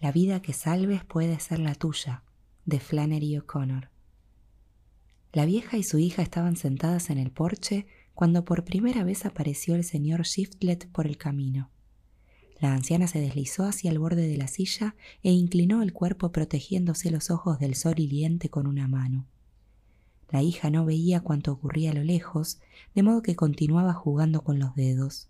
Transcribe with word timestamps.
La 0.00 0.12
vida 0.12 0.40
que 0.40 0.52
salves 0.52 1.04
puede 1.04 1.40
ser 1.40 1.58
la 1.58 1.74
tuya, 1.74 2.22
de 2.66 2.78
Flannery 2.78 3.36
O'Connor. 3.38 3.90
La 5.32 5.44
vieja 5.44 5.76
y 5.76 5.82
su 5.82 5.98
hija 5.98 6.22
estaban 6.22 6.54
sentadas 6.54 7.10
en 7.10 7.18
el 7.18 7.32
porche 7.32 7.86
cuando 8.14 8.44
por 8.44 8.64
primera 8.64 9.02
vez 9.02 9.26
apareció 9.26 9.74
el 9.74 9.82
señor 9.82 10.22
Shiftlet 10.22 10.88
por 10.92 11.06
el 11.06 11.18
camino. 11.18 11.70
La 12.60 12.74
anciana 12.74 13.08
se 13.08 13.20
deslizó 13.20 13.64
hacia 13.64 13.90
el 13.90 13.98
borde 13.98 14.28
de 14.28 14.36
la 14.36 14.46
silla 14.46 14.94
e 15.24 15.32
inclinó 15.32 15.82
el 15.82 15.92
cuerpo 15.92 16.30
protegiéndose 16.30 17.10
los 17.10 17.30
ojos 17.30 17.58
del 17.58 17.74
sol 17.74 17.98
hiriente 17.98 18.50
con 18.50 18.68
una 18.68 18.86
mano. 18.86 19.26
La 20.30 20.42
hija 20.42 20.70
no 20.70 20.84
veía 20.84 21.20
cuanto 21.20 21.52
ocurría 21.52 21.90
a 21.90 21.94
lo 21.94 22.04
lejos, 22.04 22.60
de 22.94 23.02
modo 23.02 23.22
que 23.22 23.34
continuaba 23.34 23.94
jugando 23.94 24.42
con 24.42 24.58
los 24.60 24.74
dedos. 24.74 25.28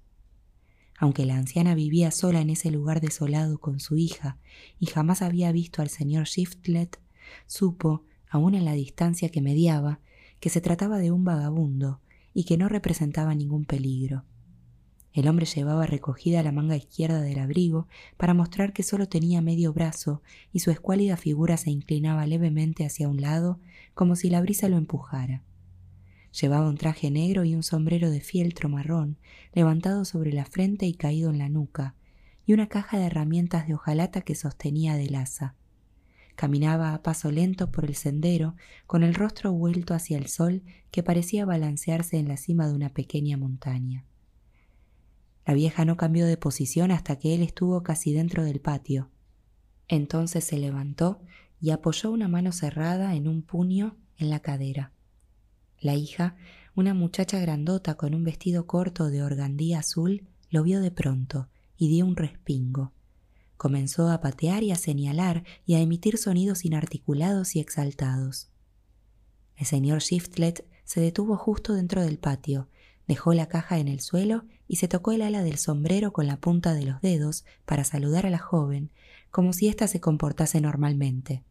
Aunque 0.99 1.25
la 1.25 1.37
anciana 1.37 1.75
vivía 1.75 2.11
sola 2.11 2.41
en 2.41 2.51
ese 2.51 2.71
lugar 2.71 3.01
desolado 3.01 3.59
con 3.59 3.79
su 3.79 3.97
hija 3.97 4.37
y 4.81 4.87
jamás 4.87 5.23
había 5.23 5.53
visto 5.53 5.81
al 5.81 5.89
señor 5.89 6.25
Shiftlet, 6.25 6.99
supo, 7.47 8.03
aun 8.29 8.55
en 8.55 8.65
la 8.65 8.73
distancia 8.73 9.29
que 9.29 9.41
mediaba, 9.41 10.01
que 10.41 10.51
se 10.51 10.61
trataba 10.61 10.99
de 10.99 11.13
un 11.13 11.25
vagabundo 11.25 12.01
y 12.35 12.45
que 12.45 12.57
no 12.57 12.69
representaba 12.69 13.35
ningún 13.35 13.65
peligro. 13.65 14.25
El 15.13 15.27
hombre 15.29 15.47
llevaba 15.47 15.87
recogida 15.87 16.43
la 16.43 16.53
manga 16.53 16.77
izquierda 16.77 17.21
del 17.21 17.39
abrigo 17.39 17.89
para 18.17 18.35
mostrar 18.35 18.73
que 18.73 18.83
solo 18.83 19.09
tenía 19.09 19.41
medio 19.41 19.73
brazo 19.73 20.23
y 20.53 20.61
su 20.61 20.71
escuálida 20.71 21.17
figura 21.17 21.57
se 21.57 21.71
inclinaba 21.71 22.27
levemente 22.27 22.85
hacia 22.85 23.09
un 23.09 23.21
lado 23.21 23.59
como 23.95 24.17
si 24.17 24.31
la 24.31 24.41
brisa 24.41 24.69
lo 24.69 24.77
empujara. 24.77 25.43
Llevaba 26.33 26.69
un 26.69 26.77
traje 26.77 27.11
negro 27.11 27.45
y 27.45 27.55
un 27.55 27.63
sombrero 27.63 28.11
de 28.11 28.21
fieltro 28.21 28.69
marrón 28.69 29.19
levantado 29.53 30.05
sobre 30.05 30.33
la 30.33 30.45
frente 30.45 30.87
y 30.87 30.95
caído 30.95 31.31
en 31.31 31.39
la 31.39 31.49
nuca, 31.49 31.95
y 32.47 32.53
una 32.55 32.69
caja 32.69 32.99
de 32.99 33.07
herramientas 33.07 33.67
de 33.67 33.75
hojalata 33.75 34.23
que 34.23 34.35
sostenía 34.35 34.97
del 34.97 35.15
asa. 35.15 35.55
Caminaba 36.35 36.95
a 36.95 37.03
paso 37.03 37.31
lento 37.31 37.71
por 37.71 37.85
el 37.85 37.95
sendero, 37.95 38.55
con 38.87 39.03
el 39.03 39.15
rostro 39.15 39.53
vuelto 39.53 39.93
hacia 39.93 40.17
el 40.17 40.29
sol 40.29 40.63
que 40.91 41.03
parecía 41.03 41.45
balancearse 41.45 42.17
en 42.19 42.29
la 42.29 42.37
cima 42.37 42.69
de 42.69 42.75
una 42.75 42.91
pequeña 42.91 43.37
montaña. 43.37 44.05
La 45.45 45.55
vieja 45.55 45.85
no 45.85 45.97
cambió 45.97 46.27
de 46.27 46.37
posición 46.37 46.91
hasta 46.91 47.19
que 47.19 47.35
él 47.35 47.43
estuvo 47.43 47.83
casi 47.83 48.13
dentro 48.13 48.45
del 48.45 48.61
patio. 48.61 49.11
Entonces 49.89 50.45
se 50.45 50.59
levantó 50.59 51.21
y 51.61 51.71
apoyó 51.71 52.11
una 52.11 52.29
mano 52.29 52.53
cerrada 52.53 53.15
en 53.15 53.27
un 53.27 53.43
puño 53.43 53.97
en 54.17 54.31
la 54.31 54.41
cadera. 54.41 54.93
La 55.81 55.95
hija, 55.95 56.37
una 56.75 56.95
muchacha 56.95 57.39
grandota 57.39 57.97
con 57.97 58.15
un 58.15 58.25
vestido 58.25 58.67
corto 58.67 59.11
de 59.11 59.23
organdía 59.23 59.81
azul, 59.81 60.27
lo 60.51 60.63
vio 60.63 60.81
de 60.81 60.91
pronto 60.91 61.49
y 61.77 61.89
dio 61.89 62.07
un 62.07 62.17
respingo. 62.17 62.93
Comenzó 63.57 64.11
a 64.11 64.21
patear 64.21 64.63
y 64.63 64.71
a 64.71 64.77
señalar 64.77 65.45
y 65.67 65.75
a 65.75 65.81
emitir 65.81 66.19
sonidos 66.19 66.65
inarticulados 66.65 67.57
y 67.57 67.61
exaltados. 67.61 68.51
El 69.57 69.67
señor 69.67 70.01
Shiftlet 70.01 70.65
se 70.85 71.01
detuvo 71.01 71.37
justo 71.37 71.75
dentro 71.75 72.03
del 72.03 72.19
patio 72.19 72.69
Dejó 73.09 73.33
la 73.33 73.47
caja 73.47 73.79
en 73.79 73.89
el 73.89 74.01
suelo 74.01 74.45
y 74.69 74.77
se 74.77 74.87
tocó 74.87 75.13
el 75.13 75.23
ala 75.23 75.43
del 75.43 75.57
sombrero 75.57 76.13
con 76.13 76.27
la 76.27 76.37
punta 76.37 76.75
de 76.75 76.85
los 76.85 77.01
dedos 77.01 77.47
para 77.65 77.83
saludar 77.83 78.27
a 78.27 78.31
la 78.31 78.39
joven, 78.39 78.93
como 79.31 79.55
si 79.55 79.67
ésta 79.67 79.89
se 79.89 79.99
comportase 79.99 80.61
normalmente. 80.61 81.43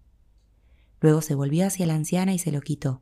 Luego 1.01 1.21
se 1.23 1.33
volvió 1.33 1.65
hacia 1.65 1.87
la 1.87 1.95
anciana 1.95 2.35
y 2.35 2.39
se 2.39 2.51
lo 2.51 2.61
quitó. 2.61 3.01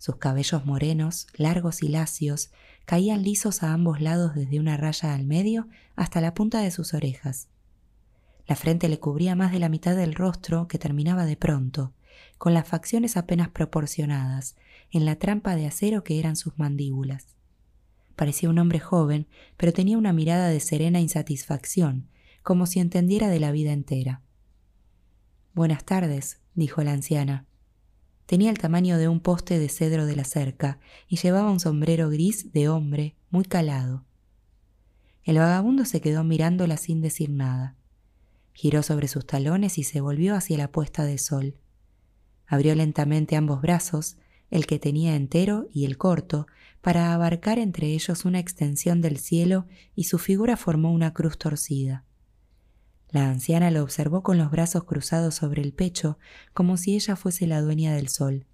Sus 0.00 0.16
cabellos 0.16 0.64
morenos, 0.64 1.26
largos 1.34 1.82
y 1.82 1.88
lacios, 1.88 2.50
caían 2.86 3.22
lisos 3.22 3.62
a 3.62 3.74
ambos 3.74 4.00
lados 4.00 4.34
desde 4.34 4.58
una 4.58 4.78
raya 4.78 5.12
al 5.12 5.26
medio 5.26 5.68
hasta 5.94 6.22
la 6.22 6.32
punta 6.32 6.62
de 6.62 6.70
sus 6.70 6.94
orejas. 6.94 7.48
La 8.46 8.56
frente 8.56 8.88
le 8.88 8.98
cubría 8.98 9.36
más 9.36 9.52
de 9.52 9.58
la 9.58 9.68
mitad 9.68 9.94
del 9.94 10.14
rostro 10.14 10.68
que 10.68 10.78
terminaba 10.78 11.26
de 11.26 11.36
pronto, 11.36 11.92
con 12.38 12.54
las 12.54 12.66
facciones 12.66 13.18
apenas 13.18 13.50
proporcionadas, 13.50 14.56
en 14.90 15.04
la 15.04 15.16
trampa 15.16 15.54
de 15.54 15.66
acero 15.66 16.02
que 16.02 16.18
eran 16.18 16.34
sus 16.34 16.58
mandíbulas. 16.58 17.26
Parecía 18.16 18.48
un 18.48 18.58
hombre 18.58 18.80
joven, 18.80 19.26
pero 19.58 19.74
tenía 19.74 19.98
una 19.98 20.14
mirada 20.14 20.48
de 20.48 20.60
serena 20.60 20.98
insatisfacción, 20.98 22.08
como 22.42 22.64
si 22.64 22.80
entendiera 22.80 23.28
de 23.28 23.40
la 23.40 23.52
vida 23.52 23.72
entera. 23.72 24.22
Buenas 25.52 25.84
tardes, 25.84 26.38
dijo 26.54 26.82
la 26.82 26.92
anciana. 26.92 27.44
Tenía 28.30 28.50
el 28.50 28.58
tamaño 28.58 28.96
de 28.96 29.08
un 29.08 29.18
poste 29.18 29.58
de 29.58 29.68
cedro 29.68 30.06
de 30.06 30.14
la 30.14 30.22
cerca 30.22 30.78
y 31.08 31.16
llevaba 31.16 31.50
un 31.50 31.58
sombrero 31.58 32.10
gris 32.10 32.52
de 32.52 32.68
hombre 32.68 33.16
muy 33.28 33.44
calado. 33.44 34.04
El 35.24 35.38
vagabundo 35.38 35.84
se 35.84 36.00
quedó 36.00 36.22
mirándola 36.22 36.76
sin 36.76 37.00
decir 37.00 37.28
nada. 37.28 37.74
Giró 38.52 38.84
sobre 38.84 39.08
sus 39.08 39.26
talones 39.26 39.78
y 39.78 39.82
se 39.82 40.00
volvió 40.00 40.36
hacia 40.36 40.58
la 40.58 40.70
puesta 40.70 41.04
de 41.04 41.18
sol. 41.18 41.56
Abrió 42.46 42.76
lentamente 42.76 43.34
ambos 43.34 43.62
brazos, 43.62 44.16
el 44.48 44.64
que 44.64 44.78
tenía 44.78 45.16
entero 45.16 45.66
y 45.72 45.84
el 45.84 45.98
corto, 45.98 46.46
para 46.82 47.12
abarcar 47.12 47.58
entre 47.58 47.88
ellos 47.88 48.24
una 48.24 48.38
extensión 48.38 49.00
del 49.00 49.18
cielo 49.18 49.66
y 49.96 50.04
su 50.04 50.18
figura 50.18 50.56
formó 50.56 50.92
una 50.92 51.12
cruz 51.14 51.36
torcida. 51.36 52.04
La 53.10 53.28
anciana 53.28 53.70
lo 53.70 53.82
observó 53.82 54.22
con 54.22 54.38
los 54.38 54.50
brazos 54.50 54.84
cruzados 54.84 55.34
sobre 55.34 55.62
el 55.62 55.72
pecho, 55.72 56.18
como 56.54 56.76
si 56.76 56.94
ella 56.94 57.16
fuese 57.16 57.46
la 57.46 57.60
dueña 57.60 57.92
del 57.94 58.08
sol. 58.08 58.46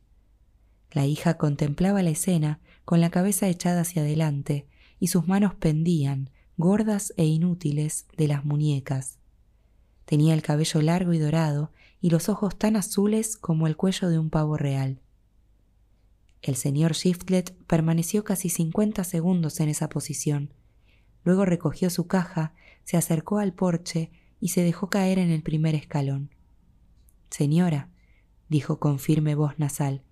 La 0.90 1.04
hija 1.04 1.36
contemplaba 1.36 2.02
la 2.02 2.10
escena 2.10 2.60
con 2.86 3.00
la 3.02 3.10
cabeza 3.10 3.48
echada 3.48 3.82
hacia 3.82 4.02
adelante 4.02 4.66
y 4.98 5.08
sus 5.08 5.28
manos 5.28 5.54
pendían, 5.54 6.30
gordas 6.56 7.12
e 7.18 7.26
inútiles, 7.26 8.06
de 8.16 8.28
las 8.28 8.46
muñecas. 8.46 9.18
Tenía 10.06 10.32
el 10.32 10.40
cabello 10.40 10.80
largo 10.80 11.12
y 11.12 11.18
dorado 11.18 11.72
y 12.00 12.08
los 12.08 12.30
ojos 12.30 12.56
tan 12.56 12.76
azules 12.76 13.36
como 13.36 13.66
el 13.66 13.76
cuello 13.76 14.08
de 14.08 14.18
un 14.18 14.30
pavo 14.30 14.56
real. 14.56 15.00
El 16.40 16.56
señor 16.56 16.92
Shiftlet 16.92 17.54
permaneció 17.66 18.24
casi 18.24 18.48
cincuenta 18.48 19.04
segundos 19.04 19.60
en 19.60 19.68
esa 19.68 19.88
posición. 19.88 20.54
Luego 21.24 21.44
recogió 21.44 21.90
su 21.90 22.06
caja, 22.06 22.54
se 22.84 22.96
acercó 22.96 23.38
al 23.38 23.52
porche 23.52 24.12
y 24.46 24.50
se 24.50 24.62
dejó 24.62 24.88
caer 24.88 25.18
en 25.18 25.32
el 25.32 25.42
primer 25.42 25.74
escalón. 25.74 26.30
Señora, 27.30 27.90
dijo 28.48 28.78
con 28.78 29.00
firme 29.00 29.34
voz 29.34 29.58
nasal, 29.58 30.04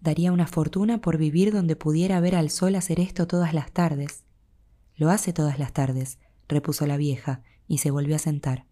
daría 0.00 0.32
una 0.32 0.46
fortuna 0.46 1.02
por 1.02 1.18
vivir 1.18 1.52
donde 1.52 1.76
pudiera 1.76 2.18
ver 2.20 2.36
al 2.36 2.48
sol 2.48 2.74
hacer 2.74 3.00
esto 3.00 3.26
todas 3.26 3.52
las 3.52 3.70
tardes. 3.70 4.24
Lo 4.96 5.10
hace 5.10 5.34
todas 5.34 5.58
las 5.58 5.74
tardes, 5.74 6.18
repuso 6.48 6.86
la 6.86 6.96
vieja, 6.96 7.42
y 7.68 7.78
se 7.78 7.90
volvió 7.90 8.16
a 8.16 8.18
sentar. 8.18 8.64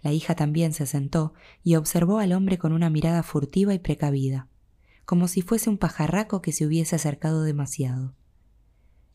La 0.00 0.12
hija 0.12 0.36
también 0.36 0.72
se 0.72 0.86
sentó 0.86 1.34
y 1.64 1.74
observó 1.74 2.20
al 2.20 2.34
hombre 2.34 2.58
con 2.58 2.72
una 2.72 2.88
mirada 2.88 3.24
furtiva 3.24 3.74
y 3.74 3.80
precavida 3.80 4.48
como 5.06 5.28
si 5.28 5.40
fuese 5.40 5.70
un 5.70 5.78
pajarraco 5.78 6.42
que 6.42 6.52
se 6.52 6.66
hubiese 6.66 6.96
acercado 6.96 7.44
demasiado. 7.44 8.14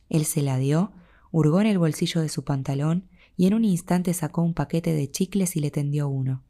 Él 0.10 0.26
se 0.26 0.42
la 0.42 0.58
dio, 0.58 0.94
hurgó 1.32 1.62
en 1.62 1.68
el 1.68 1.78
bolsillo 1.78 2.22
de 2.22 2.30
su 2.30 2.44
pantalón 2.44 3.10
y 3.38 3.48
en 3.48 3.54
un 3.54 3.66
instante 3.66 4.14
sacó 4.14 4.42
un 4.42 4.54
paquete 4.54 4.94
de 4.94 5.10
chicles 5.10 5.56
y 5.56 5.60
le 5.60 5.72
tendió 5.72 6.08
uno. 6.08 6.44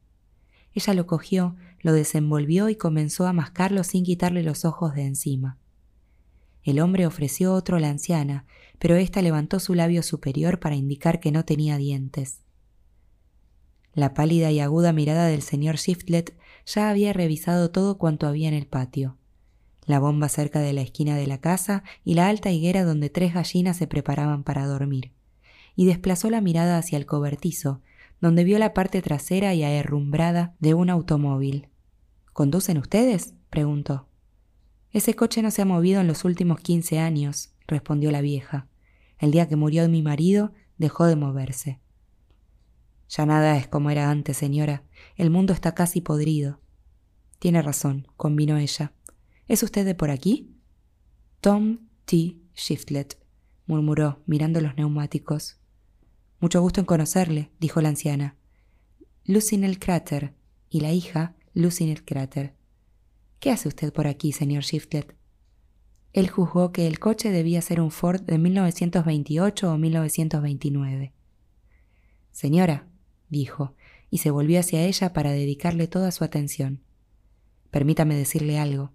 Ella 0.74 0.94
lo 0.94 1.06
cogió, 1.06 1.56
lo 1.82 1.94
desenvolvió 1.94 2.70
y 2.70 2.76
comenzó 2.76 3.28
a 3.28 3.34
mascarlo 3.34 3.84
sin 3.84 4.04
quitarle 4.04 4.44
los 4.44 4.66
ojos 4.66 4.94
de 4.96 5.04
encima. 5.04 5.58
El 6.64 6.80
hombre 6.80 7.08
ofreció 7.08 7.54
otro 7.54 7.78
a 7.78 7.80
la 7.80 7.90
anciana, 7.90 8.46
pero 8.80 8.96
ésta 8.96 9.22
levantó 9.22 9.60
su 9.60 9.74
labio 9.74 10.04
superior 10.04 10.60
para 10.60 10.76
indicar 10.76 11.20
que 11.20 11.32
no 11.32 11.46
tenía 11.46 11.78
dientes. 11.78 12.42
La 13.94 14.14
pálida 14.14 14.52
y 14.52 14.60
aguda 14.60 14.94
mirada 14.94 15.28
del 15.28 15.42
señor 15.42 15.76
Shiftlet 15.76 16.38
ya 16.66 16.90
había 16.90 17.14
revisado 17.14 17.72
todo 17.72 17.98
cuanto 17.98 18.28
había 18.28 18.48
en 18.48 18.54
el 18.54 18.68
patio 18.68 19.18
la 19.86 20.00
bomba 20.00 20.30
cerca 20.30 20.60
de 20.60 20.74
la 20.74 20.82
esquina 20.82 21.16
de 21.16 21.28
la 21.28 21.40
casa 21.40 21.84
y 22.04 22.14
la 22.14 22.28
alta 22.28 22.52
higuera 22.52 22.84
donde 22.84 23.10
tres 23.10 23.34
gallinas 23.34 23.78
se 23.78 23.88
preparaban 23.88 24.44
para 24.44 24.66
dormir, 24.66 25.12
y 25.76 25.86
desplazó 25.86 26.30
la 26.30 26.42
mirada 26.42 26.78
hacia 26.78 26.98
el 26.98 27.06
cobertizo, 27.06 27.82
donde 28.20 28.44
vio 28.44 28.60
la 28.60 28.74
parte 28.74 29.02
trasera 29.02 29.54
y 29.54 29.64
aherrumbrada 29.64 30.56
de 30.60 30.74
un 30.74 30.90
automóvil. 30.90 31.70
¿Conducen 32.34 32.78
ustedes? 32.78 33.34
preguntó. 33.50 34.08
Ese 34.92 35.16
coche 35.16 35.42
no 35.42 35.52
se 35.52 35.62
ha 35.62 35.66
movido 35.66 36.02
en 36.02 36.08
los 36.08 36.26
últimos 36.26 36.60
quince 36.60 37.00
años, 37.00 37.54
respondió 37.68 38.12
la 38.12 38.22
vieja. 38.22 38.68
El 39.20 39.32
día 39.32 39.48
que 39.48 39.56
murió 39.56 39.88
mi 39.88 40.02
marido 40.02 40.54
dejó 40.78 41.06
de 41.06 41.16
moverse. 41.16 41.80
Ya 43.10 43.26
nada 43.26 43.58
es 43.58 43.68
como 43.68 43.90
era 43.90 44.10
antes, 44.10 44.38
señora. 44.38 44.84
El 45.16 45.30
mundo 45.30 45.54
está 45.54 45.76
casi 45.76 46.02
podrido. 46.02 46.60
Tiene 47.40 47.62
razón, 47.62 48.08
convino 48.18 48.58
ella. 48.58 48.94
¿Es 49.48 49.64
usted 49.64 49.86
de 49.86 49.96
por 49.96 50.12
aquí? 50.12 50.56
Tom 51.42 51.80
T. 52.06 52.38
Shiftlet, 52.56 53.18
murmuró, 53.66 54.22
mirando 54.26 54.62
los 54.62 54.76
neumáticos. 54.76 55.61
Mucho 56.42 56.60
gusto 56.60 56.80
en 56.80 56.88
conocerle, 56.88 57.52
dijo 57.60 57.82
la 57.82 57.90
anciana. 57.90 58.36
Lucinel 59.26 59.78
Crater, 59.78 60.34
y 60.72 60.80
la 60.80 60.92
hija, 60.92 61.36
Lucinel 61.54 62.04
Crater. 62.04 62.56
¿Qué 63.40 63.52
hace 63.52 63.68
usted 63.68 63.94
por 63.94 64.08
aquí, 64.08 64.32
señor 64.32 64.64
Shiftlet? 64.64 65.16
Él 66.14 66.30
juzgó 66.30 66.72
que 66.72 66.88
el 66.88 66.98
coche 66.98 67.30
debía 67.30 67.62
ser 67.62 67.80
un 67.80 67.92
Ford 67.92 68.22
de 68.22 68.40
1928 68.40 69.72
o 69.72 69.78
1929. 69.78 71.14
Señora, 72.32 72.88
dijo, 73.30 73.76
y 74.10 74.18
se 74.18 74.32
volvió 74.32 74.60
hacia 74.60 74.84
ella 74.84 75.14
para 75.14 75.32
dedicarle 75.32 75.86
toda 75.88 76.12
su 76.12 76.24
atención. 76.24 76.82
Permítame 77.70 78.16
decirle 78.16 78.58
algo. 78.58 78.92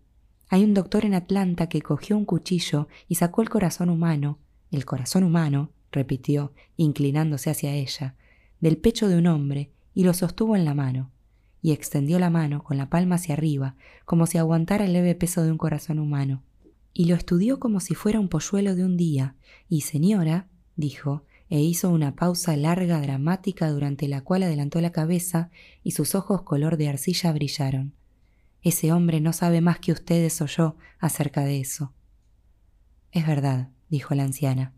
Hay 0.48 0.64
un 0.64 0.74
doctor 0.74 1.04
en 1.04 1.14
Atlanta 1.14 1.68
que 1.68 1.80
cogió 1.80 2.16
un 2.16 2.24
cuchillo 2.24 2.88
y 3.06 3.14
sacó 3.14 3.40
el 3.40 3.50
corazón 3.50 3.88
humano, 3.88 4.40
el 4.72 4.84
corazón 4.84 5.22
humano, 5.22 5.70
repitió, 5.96 6.52
inclinándose 6.76 7.50
hacia 7.50 7.74
ella, 7.74 8.14
del 8.60 8.76
pecho 8.76 9.08
de 9.08 9.18
un 9.18 9.26
hombre 9.26 9.70
y 9.94 10.04
lo 10.04 10.14
sostuvo 10.14 10.54
en 10.54 10.64
la 10.64 10.74
mano, 10.74 11.10
y 11.60 11.72
extendió 11.72 12.20
la 12.20 12.30
mano 12.30 12.62
con 12.62 12.76
la 12.76 12.88
palma 12.88 13.16
hacia 13.16 13.34
arriba, 13.34 13.74
como 14.04 14.26
si 14.26 14.38
aguantara 14.38 14.84
el 14.84 14.92
leve 14.92 15.16
peso 15.16 15.42
de 15.42 15.50
un 15.50 15.58
corazón 15.58 15.98
humano. 15.98 16.44
Y 16.92 17.06
lo 17.06 17.16
estudió 17.16 17.58
como 17.58 17.80
si 17.80 17.94
fuera 17.94 18.20
un 18.20 18.28
polluelo 18.28 18.76
de 18.76 18.84
un 18.84 18.96
día, 18.96 19.34
y 19.68 19.80
señora, 19.80 20.46
dijo, 20.76 21.24
e 21.48 21.60
hizo 21.60 21.90
una 21.90 22.14
pausa 22.14 22.56
larga, 22.56 23.00
dramática, 23.00 23.70
durante 23.70 24.06
la 24.06 24.22
cual 24.22 24.42
adelantó 24.42 24.80
la 24.80 24.92
cabeza 24.92 25.50
y 25.82 25.92
sus 25.92 26.14
ojos 26.14 26.42
color 26.42 26.76
de 26.76 26.88
arcilla 26.88 27.32
brillaron. 27.32 27.94
Ese 28.62 28.92
hombre 28.92 29.20
no 29.20 29.32
sabe 29.32 29.60
más 29.60 29.78
que 29.78 29.92
ustedes 29.92 30.40
o 30.40 30.46
yo 30.46 30.76
acerca 30.98 31.44
de 31.44 31.60
eso. 31.60 31.92
Es 33.12 33.26
verdad, 33.26 33.70
dijo 33.88 34.14
la 34.14 34.24
anciana. 34.24 34.75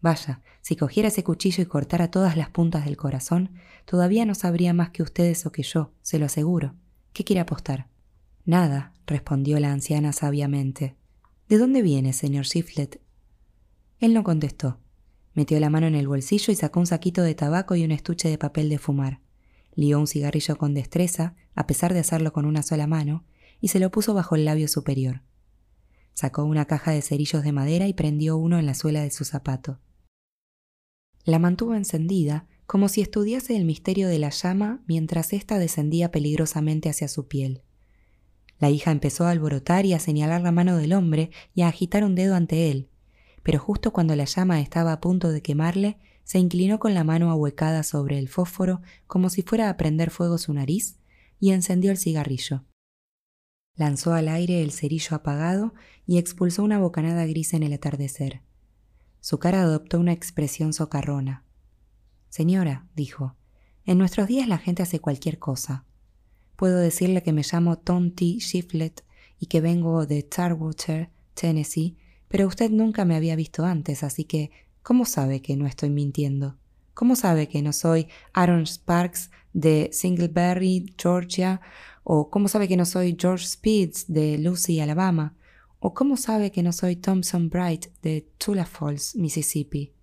Vaya, 0.00 0.42
si 0.60 0.76
cogiera 0.76 1.08
ese 1.08 1.24
cuchillo 1.24 1.62
y 1.62 1.66
cortara 1.66 2.10
todas 2.10 2.36
las 2.36 2.50
puntas 2.50 2.84
del 2.84 2.96
corazón, 2.96 3.50
todavía 3.84 4.24
no 4.24 4.34
sabría 4.34 4.72
más 4.72 4.90
que 4.90 5.02
ustedes 5.02 5.44
o 5.46 5.52
que 5.52 5.62
yo, 5.62 5.92
se 6.02 6.18
lo 6.18 6.26
aseguro. 6.26 6.74
¿Qué 7.12 7.24
quiere 7.24 7.40
apostar? 7.40 7.88
Nada, 8.44 8.92
respondió 9.06 9.58
la 9.58 9.72
anciana 9.72 10.12
sabiamente. 10.12 10.96
¿De 11.48 11.58
dónde 11.58 11.82
viene, 11.82 12.12
señor 12.12 12.44
Shiflet? 12.44 13.00
Él 13.98 14.14
no 14.14 14.22
contestó. 14.22 14.78
Metió 15.34 15.58
la 15.60 15.70
mano 15.70 15.86
en 15.86 15.94
el 15.94 16.08
bolsillo 16.08 16.52
y 16.52 16.56
sacó 16.56 16.80
un 16.80 16.86
saquito 16.86 17.22
de 17.22 17.34
tabaco 17.34 17.74
y 17.74 17.84
un 17.84 17.92
estuche 17.92 18.28
de 18.28 18.38
papel 18.38 18.68
de 18.68 18.78
fumar 18.78 19.20
lió 19.78 20.00
un 20.00 20.08
cigarrillo 20.08 20.58
con 20.58 20.74
destreza, 20.74 21.36
a 21.54 21.68
pesar 21.68 21.94
de 21.94 22.00
hacerlo 22.00 22.32
con 22.32 22.46
una 22.46 22.64
sola 22.64 22.88
mano, 22.88 23.24
y 23.60 23.68
se 23.68 23.78
lo 23.78 23.92
puso 23.92 24.12
bajo 24.12 24.34
el 24.34 24.44
labio 24.44 24.66
superior. 24.66 25.22
Sacó 26.14 26.42
una 26.42 26.64
caja 26.64 26.90
de 26.90 27.00
cerillos 27.00 27.44
de 27.44 27.52
madera 27.52 27.86
y 27.86 27.92
prendió 27.92 28.36
uno 28.36 28.58
en 28.58 28.66
la 28.66 28.74
suela 28.74 29.02
de 29.02 29.12
su 29.12 29.24
zapato. 29.24 29.78
La 31.28 31.38
mantuvo 31.38 31.74
encendida, 31.74 32.46
como 32.66 32.88
si 32.88 33.02
estudiase 33.02 33.54
el 33.54 33.66
misterio 33.66 34.08
de 34.08 34.18
la 34.18 34.30
llama 34.30 34.82
mientras 34.86 35.34
ésta 35.34 35.58
descendía 35.58 36.10
peligrosamente 36.10 36.88
hacia 36.88 37.06
su 37.06 37.28
piel. 37.28 37.60
La 38.58 38.70
hija 38.70 38.92
empezó 38.92 39.26
a 39.26 39.32
alborotar 39.32 39.84
y 39.84 39.92
a 39.92 39.98
señalar 39.98 40.40
la 40.40 40.52
mano 40.52 40.78
del 40.78 40.94
hombre 40.94 41.30
y 41.52 41.60
a 41.60 41.68
agitar 41.68 42.02
un 42.02 42.14
dedo 42.14 42.34
ante 42.34 42.70
él, 42.70 42.88
pero 43.42 43.58
justo 43.58 43.92
cuando 43.92 44.16
la 44.16 44.24
llama 44.24 44.62
estaba 44.62 44.90
a 44.90 45.02
punto 45.02 45.30
de 45.30 45.42
quemarle, 45.42 45.98
se 46.24 46.38
inclinó 46.38 46.78
con 46.78 46.94
la 46.94 47.04
mano 47.04 47.30
ahuecada 47.30 47.82
sobre 47.82 48.18
el 48.18 48.30
fósforo 48.30 48.80
como 49.06 49.28
si 49.28 49.42
fuera 49.42 49.68
a 49.68 49.76
prender 49.76 50.08
fuego 50.08 50.38
su 50.38 50.54
nariz 50.54 50.98
y 51.38 51.50
encendió 51.50 51.90
el 51.90 51.98
cigarrillo. 51.98 52.64
Lanzó 53.74 54.14
al 54.14 54.28
aire 54.28 54.62
el 54.62 54.72
cerillo 54.72 55.14
apagado 55.14 55.74
y 56.06 56.16
expulsó 56.16 56.62
una 56.62 56.78
bocanada 56.78 57.26
gris 57.26 57.52
en 57.52 57.64
el 57.64 57.74
atardecer. 57.74 58.47
Su 59.20 59.38
cara 59.38 59.62
adoptó 59.62 59.98
una 59.98 60.12
expresión 60.12 60.72
socarrona. 60.72 61.44
Señora, 62.28 62.86
dijo, 62.94 63.36
en 63.84 63.98
nuestros 63.98 64.28
días 64.28 64.48
la 64.48 64.58
gente 64.58 64.82
hace 64.82 65.00
cualquier 65.00 65.38
cosa. 65.38 65.84
Puedo 66.56 66.78
decirle 66.78 67.22
que 67.22 67.32
me 67.32 67.42
llamo 67.50 67.78
Tom 67.78 68.10
T. 68.10 68.24
Shiflet 68.38 69.04
y 69.38 69.46
que 69.46 69.60
vengo 69.60 70.06
de 70.06 70.22
Tarwater, 70.22 71.10
Tennessee, 71.34 71.96
pero 72.28 72.46
usted 72.46 72.70
nunca 72.70 73.04
me 73.04 73.16
había 73.16 73.36
visto 73.36 73.64
antes, 73.64 74.02
así 74.02 74.24
que 74.24 74.50
¿Cómo 74.88 75.04
sabe 75.04 75.42
que 75.42 75.54
no 75.54 75.66
estoy 75.66 75.90
mintiendo? 75.90 76.56
¿Cómo 76.94 77.14
sabe 77.14 77.46
que 77.46 77.60
no 77.60 77.74
soy 77.74 78.08
Aaron 78.32 78.66
Sparks 78.66 79.30
de 79.52 79.90
Singleberry, 79.92 80.94
Georgia? 80.96 81.60
¿O 82.04 82.30
cómo 82.30 82.48
sabe 82.48 82.68
que 82.68 82.76
no 82.78 82.86
soy 82.86 83.14
George 83.20 83.44
Speeds 83.46 84.06
de 84.08 84.38
Lucy, 84.38 84.80
Alabama? 84.80 85.36
¿O 85.80 85.94
cómo 85.94 86.16
sabe 86.16 86.50
que 86.50 86.64
no 86.64 86.72
soy 86.72 86.96
Thompson 86.96 87.50
Bright 87.50 87.86
de 88.02 88.28
Tula 88.36 88.66
Falls, 88.66 89.14
Mississippi? 89.14 89.94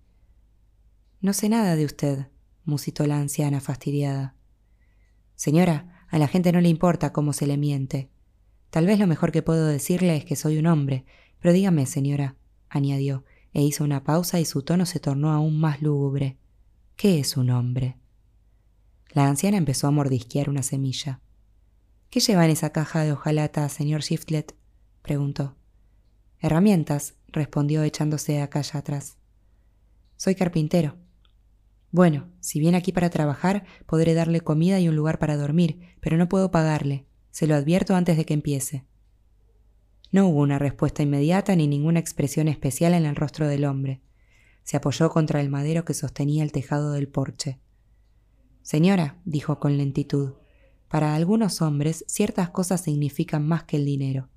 No 1.20 1.34
sé 1.34 1.50
nada 1.50 1.76
de 1.76 1.84
usted, 1.84 2.28
musitó 2.64 3.06
la 3.06 3.18
anciana 3.18 3.60
fastidiada. 3.60 4.34
Señora, 5.34 6.06
a 6.08 6.18
la 6.18 6.28
gente 6.28 6.50
no 6.50 6.62
le 6.62 6.70
importa 6.70 7.12
cómo 7.12 7.34
se 7.34 7.46
le 7.46 7.58
miente. 7.58 8.08
Tal 8.70 8.86
vez 8.86 8.98
lo 8.98 9.06
mejor 9.06 9.32
que 9.32 9.42
puedo 9.42 9.66
decirle 9.66 10.16
es 10.16 10.24
que 10.24 10.34
soy 10.34 10.56
un 10.56 10.66
hombre, 10.66 11.04
pero 11.40 11.52
dígame, 11.52 11.84
señora, 11.84 12.36
añadió, 12.70 13.24
e 13.52 13.62
hizo 13.62 13.84
una 13.84 14.02
pausa 14.02 14.40
y 14.40 14.46
su 14.46 14.62
tono 14.62 14.86
se 14.86 14.98
tornó 14.98 15.30
aún 15.30 15.60
más 15.60 15.82
lúgubre. 15.82 16.38
¿Qué 16.96 17.18
es 17.18 17.36
un 17.36 17.50
hombre? 17.50 17.98
La 19.10 19.28
anciana 19.28 19.58
empezó 19.58 19.88
a 19.88 19.90
mordisquear 19.90 20.48
una 20.48 20.62
semilla. 20.62 21.20
¿Qué 22.08 22.20
lleva 22.20 22.46
en 22.46 22.52
esa 22.52 22.70
caja 22.70 23.02
de 23.02 23.12
hojalata, 23.12 23.68
señor 23.68 24.00
Shiftlet? 24.00 24.54
preguntó. 25.02 25.54
Herramientas, 26.46 27.16
respondió 27.26 27.82
echándose 27.82 28.40
a 28.40 28.48
calle 28.48 28.78
atrás. 28.78 29.18
Soy 30.16 30.36
carpintero. 30.36 30.94
Bueno, 31.90 32.28
si 32.38 32.60
viene 32.60 32.76
aquí 32.76 32.92
para 32.92 33.10
trabajar, 33.10 33.64
podré 33.84 34.14
darle 34.14 34.40
comida 34.42 34.78
y 34.78 34.88
un 34.88 34.94
lugar 34.94 35.18
para 35.18 35.36
dormir, 35.36 35.80
pero 35.98 36.16
no 36.16 36.28
puedo 36.28 36.52
pagarle. 36.52 37.04
Se 37.32 37.48
lo 37.48 37.56
advierto 37.56 37.96
antes 37.96 38.16
de 38.16 38.24
que 38.24 38.34
empiece. 38.34 38.84
No 40.12 40.28
hubo 40.28 40.38
una 40.38 40.60
respuesta 40.60 41.02
inmediata 41.02 41.56
ni 41.56 41.66
ninguna 41.66 41.98
expresión 41.98 42.46
especial 42.46 42.94
en 42.94 43.06
el 43.06 43.16
rostro 43.16 43.48
del 43.48 43.64
hombre. 43.64 44.00
Se 44.62 44.76
apoyó 44.76 45.10
contra 45.10 45.40
el 45.40 45.50
madero 45.50 45.84
que 45.84 45.94
sostenía 45.94 46.44
el 46.44 46.52
tejado 46.52 46.92
del 46.92 47.08
porche. 47.08 47.58
Señora, 48.62 49.20
dijo 49.24 49.58
con 49.58 49.76
lentitud, 49.76 50.34
para 50.86 51.16
algunos 51.16 51.60
hombres 51.60 52.04
ciertas 52.06 52.50
cosas 52.50 52.82
significan 52.82 53.44
más 53.48 53.64
que 53.64 53.78
el 53.78 53.84
dinero. 53.84 54.28